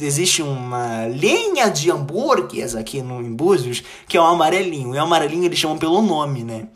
Existe 0.00 0.42
uma 0.42 1.06
linha 1.06 1.68
de 1.68 1.90
hambúrgueres 1.90 2.74
aqui 2.74 3.00
no, 3.00 3.20
em 3.20 3.32
Búzios 3.32 3.82
que 4.08 4.16
é 4.16 4.20
o 4.20 4.24
amarelinho. 4.24 4.94
E 4.94 4.98
o 4.98 5.02
amarelinho 5.02 5.44
eles 5.44 5.58
chamam 5.58 5.78
pelo 5.78 6.02
nome, 6.02 6.42
né? 6.42 6.68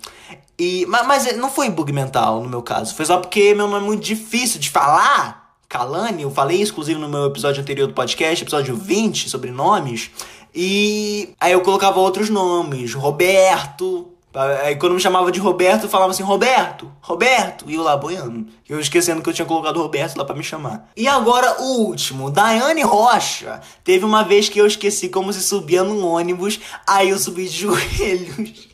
E, 0.59 0.87
mas, 0.87 1.07
mas 1.07 1.37
não 1.37 1.51
foi 1.51 1.69
bug 1.71 1.93
mental 1.93 2.43
no 2.43 2.49
meu 2.49 2.63
caso. 2.63 2.95
Foi 2.95 3.05
só 3.05 3.19
porque 3.19 3.55
meu 3.55 3.67
nome 3.67 3.85
é 3.85 3.87
muito 3.87 4.03
difícil 4.03 4.61
de 4.61 4.71
falar. 4.71 5.41
Kalani, 5.69 6.23
eu 6.23 6.31
falei 6.31 6.63
inclusive 6.63 6.99
no 6.99 7.09
meu 7.09 7.27
episódio 7.27 7.63
anterior 7.63 7.87
do 7.87 7.95
podcast, 7.95 8.43
episódio 8.43 8.77
20, 8.77 9.29
sobre 9.29 9.51
nomes. 9.51 10.11
E 10.55 11.31
aí 11.41 11.53
eu 11.53 11.61
colocava 11.61 12.01
outros 12.01 12.29
nomes, 12.29 12.93
Roberto, 12.93 14.09
Aí 14.33 14.77
quando 14.77 14.95
me 14.95 15.01
chamava 15.01 15.33
de 15.33 15.41
Roberto, 15.41 15.89
falava 15.89 16.13
assim, 16.13 16.23
Roberto, 16.23 16.91
Roberto, 17.01 17.65
e 17.69 17.75
eu 17.75 17.83
lá 17.83 17.97
boiando. 17.97 18.47
Eu 18.69 18.79
esquecendo 18.79 19.21
que 19.21 19.29
eu 19.29 19.33
tinha 19.33 19.47
colocado 19.47 19.81
Roberto 19.81 20.17
lá 20.17 20.25
para 20.25 20.37
me 20.37 20.45
chamar. 20.45 20.89
E 20.97 21.09
agora 21.09 21.61
o 21.61 21.81
último, 21.81 22.31
Daiane 22.31 22.83
Rocha. 22.83 23.61
Teve 23.83 24.05
uma 24.05 24.23
vez 24.23 24.49
que 24.49 24.61
eu 24.61 24.67
esqueci 24.67 25.09
como 25.09 25.33
se 25.33 25.43
subia 25.43 25.83
num 25.83 26.07
ônibus, 26.07 26.61
aí 26.87 27.11
eu 27.11 27.19
subi 27.19 27.49
de 27.49 27.59
joelhos. 27.67 28.69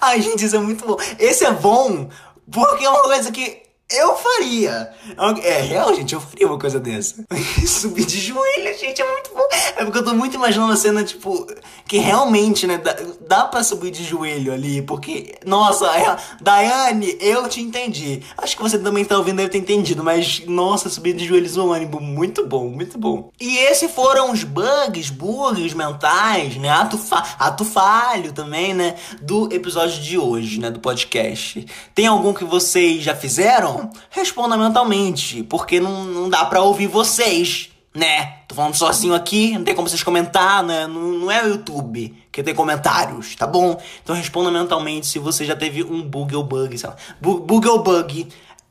Ai, 0.00 0.22
gente, 0.22 0.44
isso 0.44 0.56
é 0.56 0.60
muito 0.60 0.86
bom. 0.86 0.96
Esse 1.18 1.44
é 1.44 1.52
bom 1.52 2.08
porque 2.50 2.84
é 2.84 2.90
uma 2.90 3.02
coisa 3.02 3.30
que 3.30 3.67
eu 3.90 4.16
faria. 4.16 4.90
É 5.42 5.60
real, 5.62 5.94
gente, 5.94 6.14
eu 6.14 6.20
faria 6.20 6.46
uma 6.46 6.58
coisa 6.58 6.78
dessa. 6.78 7.24
Subir 7.66 8.04
de 8.04 8.20
joelho, 8.20 8.78
gente, 8.78 9.00
é 9.00 9.12
muito 9.12 9.30
bom. 9.34 9.48
É 9.76 9.84
porque 9.84 9.98
eu 9.98 10.04
tô 10.04 10.12
muito 10.12 10.34
imaginando 10.34 10.72
a 10.72 10.76
cena, 10.76 11.02
tipo, 11.02 11.46
que 11.86 11.96
realmente, 11.96 12.66
né, 12.66 12.76
dá, 12.76 12.96
dá 13.26 13.44
pra 13.44 13.62
subir 13.62 13.90
de 13.90 14.04
joelho 14.04 14.52
ali, 14.52 14.82
porque, 14.82 15.36
nossa, 15.46 15.86
é, 15.96 16.16
Daiane, 16.40 17.16
eu 17.18 17.48
te 17.48 17.62
entendi. 17.62 18.22
Acho 18.36 18.56
que 18.56 18.62
você 18.62 18.78
também 18.78 19.04
tá 19.04 19.16
ouvindo, 19.16 19.36
deve 19.36 19.48
ter 19.48 19.58
entendido, 19.58 20.04
mas, 20.04 20.42
nossa, 20.46 20.90
subir 20.90 21.14
de 21.14 21.24
joelhos 21.24 21.56
no 21.56 21.72
ônibus, 21.72 22.02
muito 22.02 22.46
bom, 22.46 22.68
muito 22.68 22.98
bom. 22.98 23.30
E 23.40 23.56
esses 23.58 23.90
foram 23.90 24.32
os 24.32 24.44
bugs, 24.44 25.08
bugs 25.08 25.72
mentais, 25.72 26.56
né, 26.56 26.68
ato, 26.68 26.98
fa 26.98 27.24
ato 27.38 27.64
falho 27.64 28.32
também, 28.32 28.74
né, 28.74 28.96
do 29.22 29.50
episódio 29.52 30.02
de 30.02 30.18
hoje, 30.18 30.60
né, 30.60 30.70
do 30.70 30.80
podcast. 30.80 31.64
Tem 31.94 32.06
algum 32.06 32.34
que 32.34 32.44
vocês 32.44 33.02
já 33.02 33.14
fizeram? 33.14 33.77
Responda 34.10 34.56
mentalmente, 34.56 35.42
porque 35.42 35.80
não, 35.80 36.04
não 36.04 36.28
dá 36.28 36.44
pra 36.44 36.62
ouvir 36.62 36.86
vocês, 36.86 37.70
né? 37.94 38.38
Tô 38.46 38.54
falando 38.54 38.74
sozinho 38.74 39.14
aqui, 39.14 39.56
não 39.56 39.64
tem 39.64 39.74
como 39.74 39.88
vocês 39.88 40.02
comentar, 40.02 40.62
né? 40.62 40.86
Não, 40.86 41.00
não 41.00 41.30
é 41.30 41.44
o 41.44 41.48
YouTube 41.48 42.14
que 42.30 42.42
tem 42.42 42.54
comentários, 42.54 43.34
tá 43.34 43.46
bom? 43.46 43.80
Então 44.02 44.14
responda 44.14 44.50
mentalmente 44.50 45.06
se 45.06 45.18
você 45.18 45.44
já 45.44 45.56
teve 45.56 45.82
um 45.82 46.02
bug 46.02 46.34
ou 46.34 46.44
bug, 46.44 46.78
sei 46.78 46.88
lá. 46.88 46.96
Bug, 47.20 47.68
ou 47.68 47.82
bug. 47.82 48.28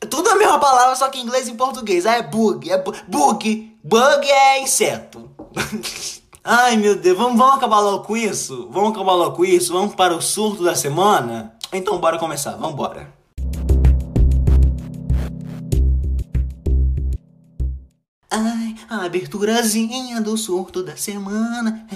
Tudo 0.10 0.30
a 0.30 0.36
mesma 0.36 0.60
palavra, 0.60 0.96
só 0.96 1.10
que 1.10 1.20
em 1.20 1.24
inglês 1.24 1.48
e 1.48 1.52
em 1.52 1.56
português. 1.56 2.06
Ah, 2.06 2.18
é 2.18 2.24
bug, 2.24 2.72
é 2.72 2.78
bu 2.78 2.94
bug. 3.08 3.78
Bug 3.84 4.28
é 4.28 4.62
inseto. 4.62 5.30
Ai, 6.44 6.78
meu 6.78 6.96
Deus, 6.96 7.18
vamos, 7.18 7.38
vamos 7.38 7.56
acabar 7.56 7.80
logo 7.82 8.06
com 8.06 8.16
isso? 8.16 8.70
Vamos 8.72 8.92
acabar 8.92 9.14
logo 9.14 9.36
com 9.36 9.44
isso? 9.44 9.74
Vamos 9.74 9.96
para 9.96 10.16
o 10.16 10.22
surto 10.22 10.64
da 10.64 10.76
semana? 10.76 11.54
Então 11.74 11.98
bora 11.98 12.18
começar, 12.18 12.52
vamos 12.52 12.76
Ai, 18.30 18.76
a 18.90 19.06
aberturazinha 19.06 20.20
do 20.20 20.36
surto 20.36 20.84
da 20.84 20.98
semana. 20.98 21.88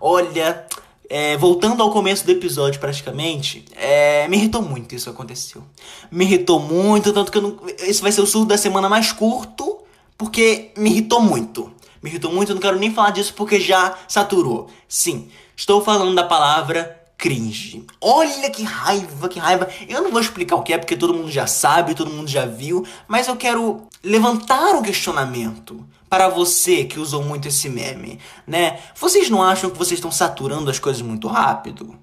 Olha, 0.00 0.66
é, 1.08 1.36
voltando 1.36 1.82
ao 1.82 1.90
começo 1.90 2.24
do 2.24 2.32
episódio 2.32 2.80
praticamente, 2.80 3.66
é, 3.76 4.26
me 4.28 4.38
irritou 4.38 4.62
muito 4.62 4.94
isso 4.94 5.04
que 5.04 5.10
aconteceu. 5.10 5.62
Me 6.10 6.24
irritou 6.24 6.58
muito, 6.58 7.12
tanto 7.12 7.30
que 7.30 7.38
não, 7.38 7.58
esse 7.80 8.00
vai 8.00 8.10
ser 8.10 8.22
o 8.22 8.26
surto 8.26 8.48
da 8.48 8.56
semana 8.56 8.88
mais 8.88 9.12
curto, 9.12 9.78
porque 10.16 10.72
me 10.76 10.88
irritou 10.90 11.20
muito. 11.20 11.70
Me 12.02 12.08
irritou 12.08 12.32
muito, 12.32 12.52
eu 12.52 12.54
não 12.54 12.62
quero 12.62 12.78
nem 12.78 12.94
falar 12.94 13.10
disso 13.10 13.34
porque 13.34 13.60
já 13.60 13.94
saturou. 14.08 14.70
Sim, 14.88 15.28
estou 15.54 15.82
falando 15.82 16.14
da 16.14 16.24
palavra 16.24 16.95
cringe. 17.16 17.84
Olha 18.00 18.50
que 18.50 18.62
raiva, 18.62 19.28
que 19.28 19.38
raiva. 19.38 19.68
Eu 19.88 20.02
não 20.02 20.10
vou 20.10 20.20
explicar 20.20 20.56
o 20.56 20.62
que 20.62 20.72
é 20.72 20.78
porque 20.78 20.96
todo 20.96 21.14
mundo 21.14 21.30
já 21.30 21.46
sabe, 21.46 21.94
todo 21.94 22.10
mundo 22.10 22.28
já 22.28 22.44
viu, 22.44 22.84
mas 23.08 23.28
eu 23.28 23.36
quero 23.36 23.86
levantar 24.02 24.74
um 24.74 24.82
questionamento 24.82 25.84
para 26.08 26.28
você 26.28 26.84
que 26.84 27.00
usou 27.00 27.22
muito 27.22 27.48
esse 27.48 27.68
meme, 27.68 28.18
né? 28.46 28.78
Vocês 28.94 29.28
não 29.28 29.42
acham 29.42 29.70
que 29.70 29.78
vocês 29.78 29.98
estão 29.98 30.12
saturando 30.12 30.70
as 30.70 30.78
coisas 30.78 31.02
muito 31.02 31.26
rápido? 31.26 31.96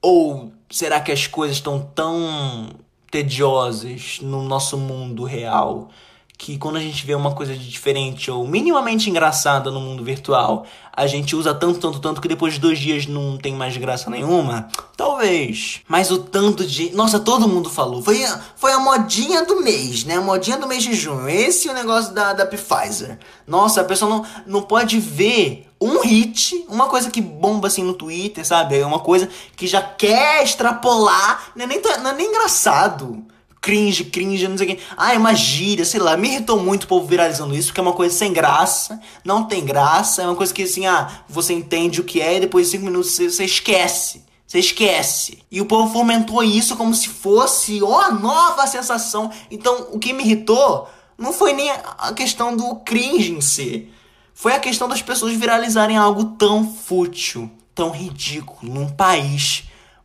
Ou 0.00 0.52
será 0.70 1.00
que 1.00 1.12
as 1.12 1.26
coisas 1.26 1.56
estão 1.56 1.80
tão 1.94 2.70
tediosas 3.10 4.20
no 4.22 4.42
nosso 4.42 4.76
mundo 4.76 5.24
real 5.24 5.90
que 6.38 6.56
quando 6.56 6.76
a 6.76 6.80
gente 6.80 7.04
vê 7.04 7.16
uma 7.16 7.34
coisa 7.34 7.52
de 7.52 7.68
diferente 7.68 8.30
ou 8.30 8.46
minimamente 8.46 9.10
engraçada 9.10 9.72
no 9.72 9.80
mundo 9.80 10.04
virtual, 10.04 10.64
a 10.92 11.04
gente 11.04 11.34
usa 11.34 11.52
tanto, 11.52 11.80
tanto, 11.80 11.98
tanto 11.98 12.20
que 12.20 12.28
depois 12.28 12.54
de 12.54 12.60
dois 12.60 12.78
dias 12.78 13.08
não 13.08 13.36
tem 13.36 13.52
mais 13.54 13.76
graça 13.76 14.08
nenhuma? 14.08 14.68
Talvez. 14.96 15.80
Mas 15.88 16.12
o 16.12 16.18
tanto 16.18 16.64
de. 16.64 16.90
Nossa, 16.94 17.18
todo 17.18 17.48
mundo 17.48 17.68
falou. 17.68 18.00
Foi 18.00 18.24
a, 18.24 18.40
foi 18.54 18.72
a 18.72 18.78
modinha 18.78 19.44
do 19.44 19.60
mês, 19.60 20.04
né? 20.04 20.14
A 20.14 20.20
modinha 20.20 20.56
do 20.56 20.68
mês 20.68 20.84
de 20.84 20.94
junho. 20.94 21.28
Esse 21.28 21.68
é 21.68 21.72
o 21.72 21.74
negócio 21.74 22.14
da, 22.14 22.32
da 22.32 22.46
Pfizer. 22.46 23.18
Nossa, 23.44 23.80
a 23.80 23.84
pessoa 23.84 24.08
não, 24.08 24.24
não 24.46 24.62
pode 24.62 25.00
ver 25.00 25.66
um 25.80 26.00
hit, 26.00 26.64
uma 26.68 26.86
coisa 26.86 27.10
que 27.10 27.20
bomba 27.20 27.66
assim 27.66 27.82
no 27.82 27.94
Twitter, 27.94 28.46
sabe? 28.46 28.78
É 28.78 28.86
uma 28.86 29.00
coisa 29.00 29.28
que 29.56 29.66
já 29.66 29.82
quer 29.82 30.44
extrapolar. 30.44 31.50
Não 31.56 31.64
é 31.64 31.66
nem, 31.66 31.82
não 31.82 32.10
é 32.10 32.14
nem 32.14 32.28
engraçado 32.28 33.26
cringe, 33.60 34.04
cringe, 34.04 34.46
não 34.48 34.56
sei 34.56 34.66
o 34.66 34.76
que. 34.76 34.82
Ah, 34.96 35.14
é 35.14 35.18
uma 35.18 35.34
gíria, 35.34 35.84
sei 35.84 36.00
lá. 36.00 36.16
Me 36.16 36.28
irritou 36.28 36.58
muito 36.58 36.84
o 36.84 36.86
povo 36.86 37.06
viralizando 37.06 37.54
isso, 37.54 37.68
porque 37.68 37.80
é 37.80 37.82
uma 37.82 37.92
coisa 37.92 38.16
sem 38.16 38.32
graça, 38.32 39.00
não 39.24 39.44
tem 39.44 39.64
graça, 39.64 40.22
é 40.22 40.26
uma 40.26 40.36
coisa 40.36 40.52
que 40.52 40.62
assim, 40.62 40.86
ah, 40.86 41.22
você 41.28 41.52
entende 41.52 42.00
o 42.00 42.04
que 42.04 42.20
é 42.20 42.36
e 42.36 42.40
depois 42.40 42.66
de 42.66 42.72
cinco 42.72 42.84
minutos 42.84 43.10
você, 43.10 43.30
você 43.30 43.44
esquece. 43.44 44.26
Você 44.46 44.60
esquece. 44.60 45.38
E 45.50 45.60
o 45.60 45.66
povo 45.66 45.92
fomentou 45.92 46.42
isso 46.42 46.74
como 46.74 46.94
se 46.94 47.08
fosse, 47.08 47.82
ó, 47.82 48.08
oh, 48.08 48.14
nova 48.14 48.66
sensação. 48.66 49.30
Então, 49.50 49.88
o 49.92 49.98
que 49.98 50.14
me 50.14 50.24
irritou 50.24 50.88
não 51.18 51.34
foi 51.34 51.52
nem 51.52 51.70
a 51.70 52.12
questão 52.14 52.56
do 52.56 52.76
cringe 52.76 53.32
em 53.32 53.42
si. 53.42 53.90
Foi 54.32 54.54
a 54.54 54.60
questão 54.60 54.88
das 54.88 55.02
pessoas 55.02 55.34
viralizarem 55.34 55.98
algo 55.98 56.36
tão 56.36 56.64
fútil, 56.64 57.50
tão 57.74 57.90
ridículo, 57.90 58.72
num 58.72 58.88
país 58.88 59.64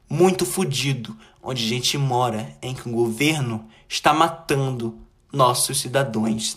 muito 0.10 0.46
fodido, 0.46 1.16
onde 1.44 1.64
a 1.64 1.68
gente 1.68 1.98
mora, 1.98 2.56
em 2.62 2.74
que 2.74 2.88
o 2.88 2.92
governo 2.92 3.68
está 3.88 4.14
matando 4.14 4.98
nossos 5.32 5.82
cidadãos, 5.82 6.56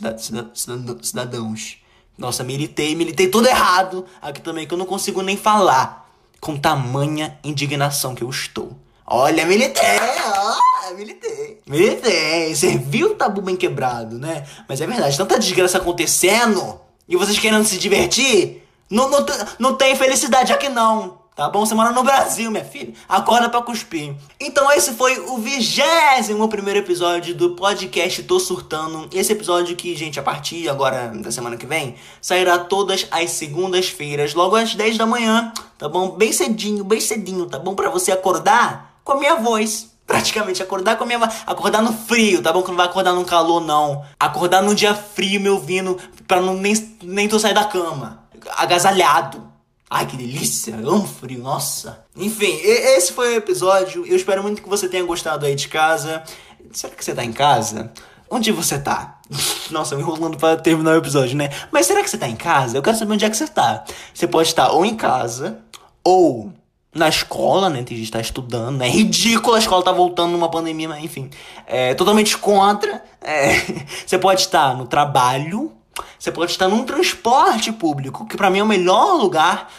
cidadãos. 1.03 1.79
Nossa, 2.17 2.45
militei, 2.45 2.95
militei 2.95 3.29
tudo 3.29 3.49
errado. 3.49 4.07
Aqui 4.23 4.41
também 4.41 4.67
que 4.67 4.73
eu 4.73 4.79
não 4.79 4.87
consigo 4.87 5.23
nem 5.23 5.37
falar. 5.37 6.05
com 6.41 6.57
tamanha 6.57 7.39
indignação 7.43 8.15
que 8.15 8.23
eu 8.23 8.31
estou. 8.31 8.77
Olha, 9.07 9.47
militei, 9.47 9.99
ó, 10.35 10.95
militei. 10.95 11.61
Militei, 11.67 12.55
serviu 12.55 13.13
o 13.13 13.15
tabu 13.15 13.41
bem 13.41 13.57
quebrado, 13.57 14.19
né? 14.19 14.45
Mas 14.69 14.81
é 14.81 14.87
verdade, 14.87 15.17
tanta 15.17 15.39
desgraça 15.39 15.79
acontecendo 15.79 16.81
e 17.09 17.17
vocês 17.17 17.39
querendo 17.39 17.65
se 17.65 17.79
divertir, 17.79 18.63
não, 18.91 19.09
não, 19.09 19.25
não 19.59 19.75
tem 19.75 19.95
felicidade 19.97 20.53
aqui 20.53 20.69
não. 20.69 21.19
Tá 21.37 21.51
bom? 21.51 21.67
Você 21.67 21.75
mora 21.75 21.93
no 21.93 22.03
Brasil, 22.03 22.51
minha 22.51 22.65
filha. 22.65 22.95
Acorda 23.07 23.51
pra 23.51 23.61
cuspir. 23.61 24.15
Então 24.41 24.73
esse 24.73 24.95
foi 24.95 25.19
o 25.19 25.37
vigésimo 25.37 26.49
primeiro 26.49 26.81
episódio 26.81 27.35
do 27.35 27.51
podcast 27.51 28.23
Tô 28.23 28.41
Surtando. 28.41 29.07
Esse 29.13 29.35
episódio 29.35 29.77
que, 29.77 29.95
gente, 29.95 30.19
a 30.19 30.23
partir 30.23 30.67
agora 30.67 31.09
da 31.09 31.31
semana 31.31 31.59
que 31.59 31.67
vem, 31.67 31.97
sairá 32.23 32.59
todas 32.59 33.07
as 33.11 33.33
segundas-feiras, 33.33 34.33
logo 34.33 34.57
às 34.57 34.75
10 34.75 34.97
da 34.97 35.05
manhã. 35.05 35.53
Tá 35.77 35.87
bom? 35.91 36.13
Bem 36.13 36.33
cedinho, 36.33 36.83
bem 36.83 37.03
cedinho, 37.03 37.45
tá 37.45 37.59
bom? 37.59 37.75
Pra 37.75 37.91
você 37.91 38.13
acordar 38.13 38.99
com 39.05 39.13
a 39.13 39.19
minha 39.19 39.37
voz. 39.37 39.91
Praticamente 40.07 40.63
acordar 40.63 40.97
com 40.97 41.05
a 41.05 41.07
minha 41.07 41.19
voz. 41.19 41.43
Acordar 41.47 41.83
no 41.83 41.93
frio, 41.93 42.41
tá 42.41 42.51
bom? 42.51 42.63
Que 42.63 42.71
não 42.71 42.79
vai 42.79 42.87
acordar 42.87 43.13
no 43.13 43.27
calor, 43.27 43.61
não. 43.61 44.03
Acordar 44.19 44.63
num 44.63 44.73
dia 44.73 44.95
frio, 44.95 45.39
me 45.39 45.51
ouvindo, 45.51 45.99
pra 46.27 46.41
não, 46.41 46.55
nem, 46.55 46.97
nem 47.03 47.29
tu 47.29 47.39
sair 47.39 47.53
da 47.53 47.65
cama. 47.65 48.25
Agasalhado. 48.57 49.56
Ai, 49.89 50.05
que 50.07 50.17
delícia! 50.17 50.77
frio, 51.21 51.39
nossa! 51.39 52.05
Enfim, 52.17 52.53
esse 52.65 53.13
foi 53.13 53.35
o 53.35 53.37
episódio. 53.37 54.05
Eu 54.05 54.17
espero 54.17 54.43
muito 54.43 54.61
que 54.61 54.69
você 54.69 54.89
tenha 54.89 55.05
gostado 55.05 55.47
aí 55.47 55.55
de 55.55 55.69
casa. 55.69 56.25
Será 56.73 56.93
que 56.93 57.05
você 57.05 57.15
tá 57.15 57.25
em 57.25 57.33
casa? 57.33 57.93
Onde 58.29 58.51
você 58.51 58.81
tá? 58.81 59.21
Nossa, 59.71 59.95
me 59.95 60.03
enrolando 60.03 60.37
para 60.37 60.57
terminar 60.57 60.95
o 60.95 60.99
episódio, 60.99 61.37
né? 61.37 61.51
Mas 61.71 61.87
será 61.87 62.03
que 62.03 62.11
você 62.11 62.19
tá 62.19 62.27
em 62.27 62.35
casa? 62.35 62.77
Eu 62.77 62.83
quero 62.83 62.97
saber 62.97 63.13
onde 63.13 63.25
é 63.25 63.31
que 63.31 63.37
você 63.37 63.47
tá. 63.47 63.85
Você 64.13 64.27
pode 64.27 64.49
estar 64.49 64.73
ou 64.73 64.85
em 64.85 64.97
casa, 64.97 65.61
ou 66.03 66.53
na 66.93 67.09
escola, 67.09 67.71
né? 67.71 67.85
Tem 67.85 67.97
gente 67.97 68.07
que 68.07 68.13
tá 68.13 68.21
estudando, 68.21 68.79
né? 68.79 68.89
É 68.89 68.91
ridículo 68.91 69.55
a 69.55 69.59
escola 69.61 69.85
tá 69.85 69.93
voltando 69.93 70.33
numa 70.33 70.51
pandemia, 70.51 70.89
mas 70.89 71.05
enfim. 71.05 71.31
É 71.65 71.95
totalmente 71.95 72.37
contra. 72.39 73.05
É, 73.21 73.55
você 74.05 74.19
pode 74.19 74.41
estar 74.41 74.77
no 74.77 74.87
trabalho, 74.87 75.76
você 76.19 76.33
pode 76.33 76.53
estar 76.53 76.69
num 76.69 76.85
transporte 76.85 77.73
público, 77.73 78.27
que 78.27 78.37
para 78.37 78.51
mim 78.51 78.61
é 78.61 78.63
o 78.63 78.67
melhor 78.67 79.15
lugar 79.15 79.71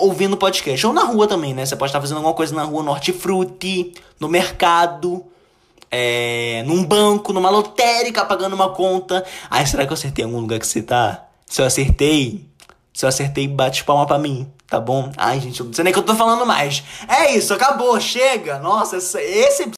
ouvindo 0.00 0.36
podcast. 0.36 0.86
Ou 0.86 0.92
na 0.92 1.04
rua 1.04 1.26
também, 1.26 1.54
né? 1.54 1.66
Você 1.66 1.76
pode 1.76 1.90
estar 1.90 2.00
fazendo 2.00 2.18
alguma 2.18 2.34
coisa 2.34 2.54
na 2.54 2.62
rua, 2.62 2.82
no 2.82 2.90
hortifruti, 2.90 3.92
no 4.18 4.28
mercado, 4.28 5.24
é, 5.90 6.62
num 6.66 6.84
banco, 6.84 7.32
numa 7.32 7.50
lotérica, 7.50 8.24
pagando 8.24 8.54
uma 8.54 8.70
conta. 8.70 9.24
Ai, 9.50 9.66
será 9.66 9.84
que 9.84 9.92
eu 9.92 9.94
acertei 9.94 10.24
algum 10.24 10.40
lugar 10.40 10.58
que 10.58 10.66
você 10.66 10.82
tá? 10.82 11.26
Se 11.46 11.60
eu 11.60 11.66
acertei, 11.66 12.48
se 12.94 13.04
eu 13.04 13.08
acertei, 13.08 13.46
bate 13.46 13.84
palma 13.84 14.06
pra 14.06 14.18
mim, 14.18 14.50
tá 14.66 14.80
bom? 14.80 15.12
Ai, 15.16 15.40
gente, 15.40 15.60
eu 15.60 15.66
não 15.66 15.72
sei 15.72 15.84
nem 15.84 15.90
o 15.90 15.94
que 15.94 16.00
eu 16.00 16.04
tô 16.04 16.14
falando 16.14 16.46
mais. 16.46 16.82
É 17.08 17.32
isso, 17.34 17.52
acabou, 17.52 18.00
chega. 18.00 18.58
Nossa, 18.58 18.96
esse 18.96 19.66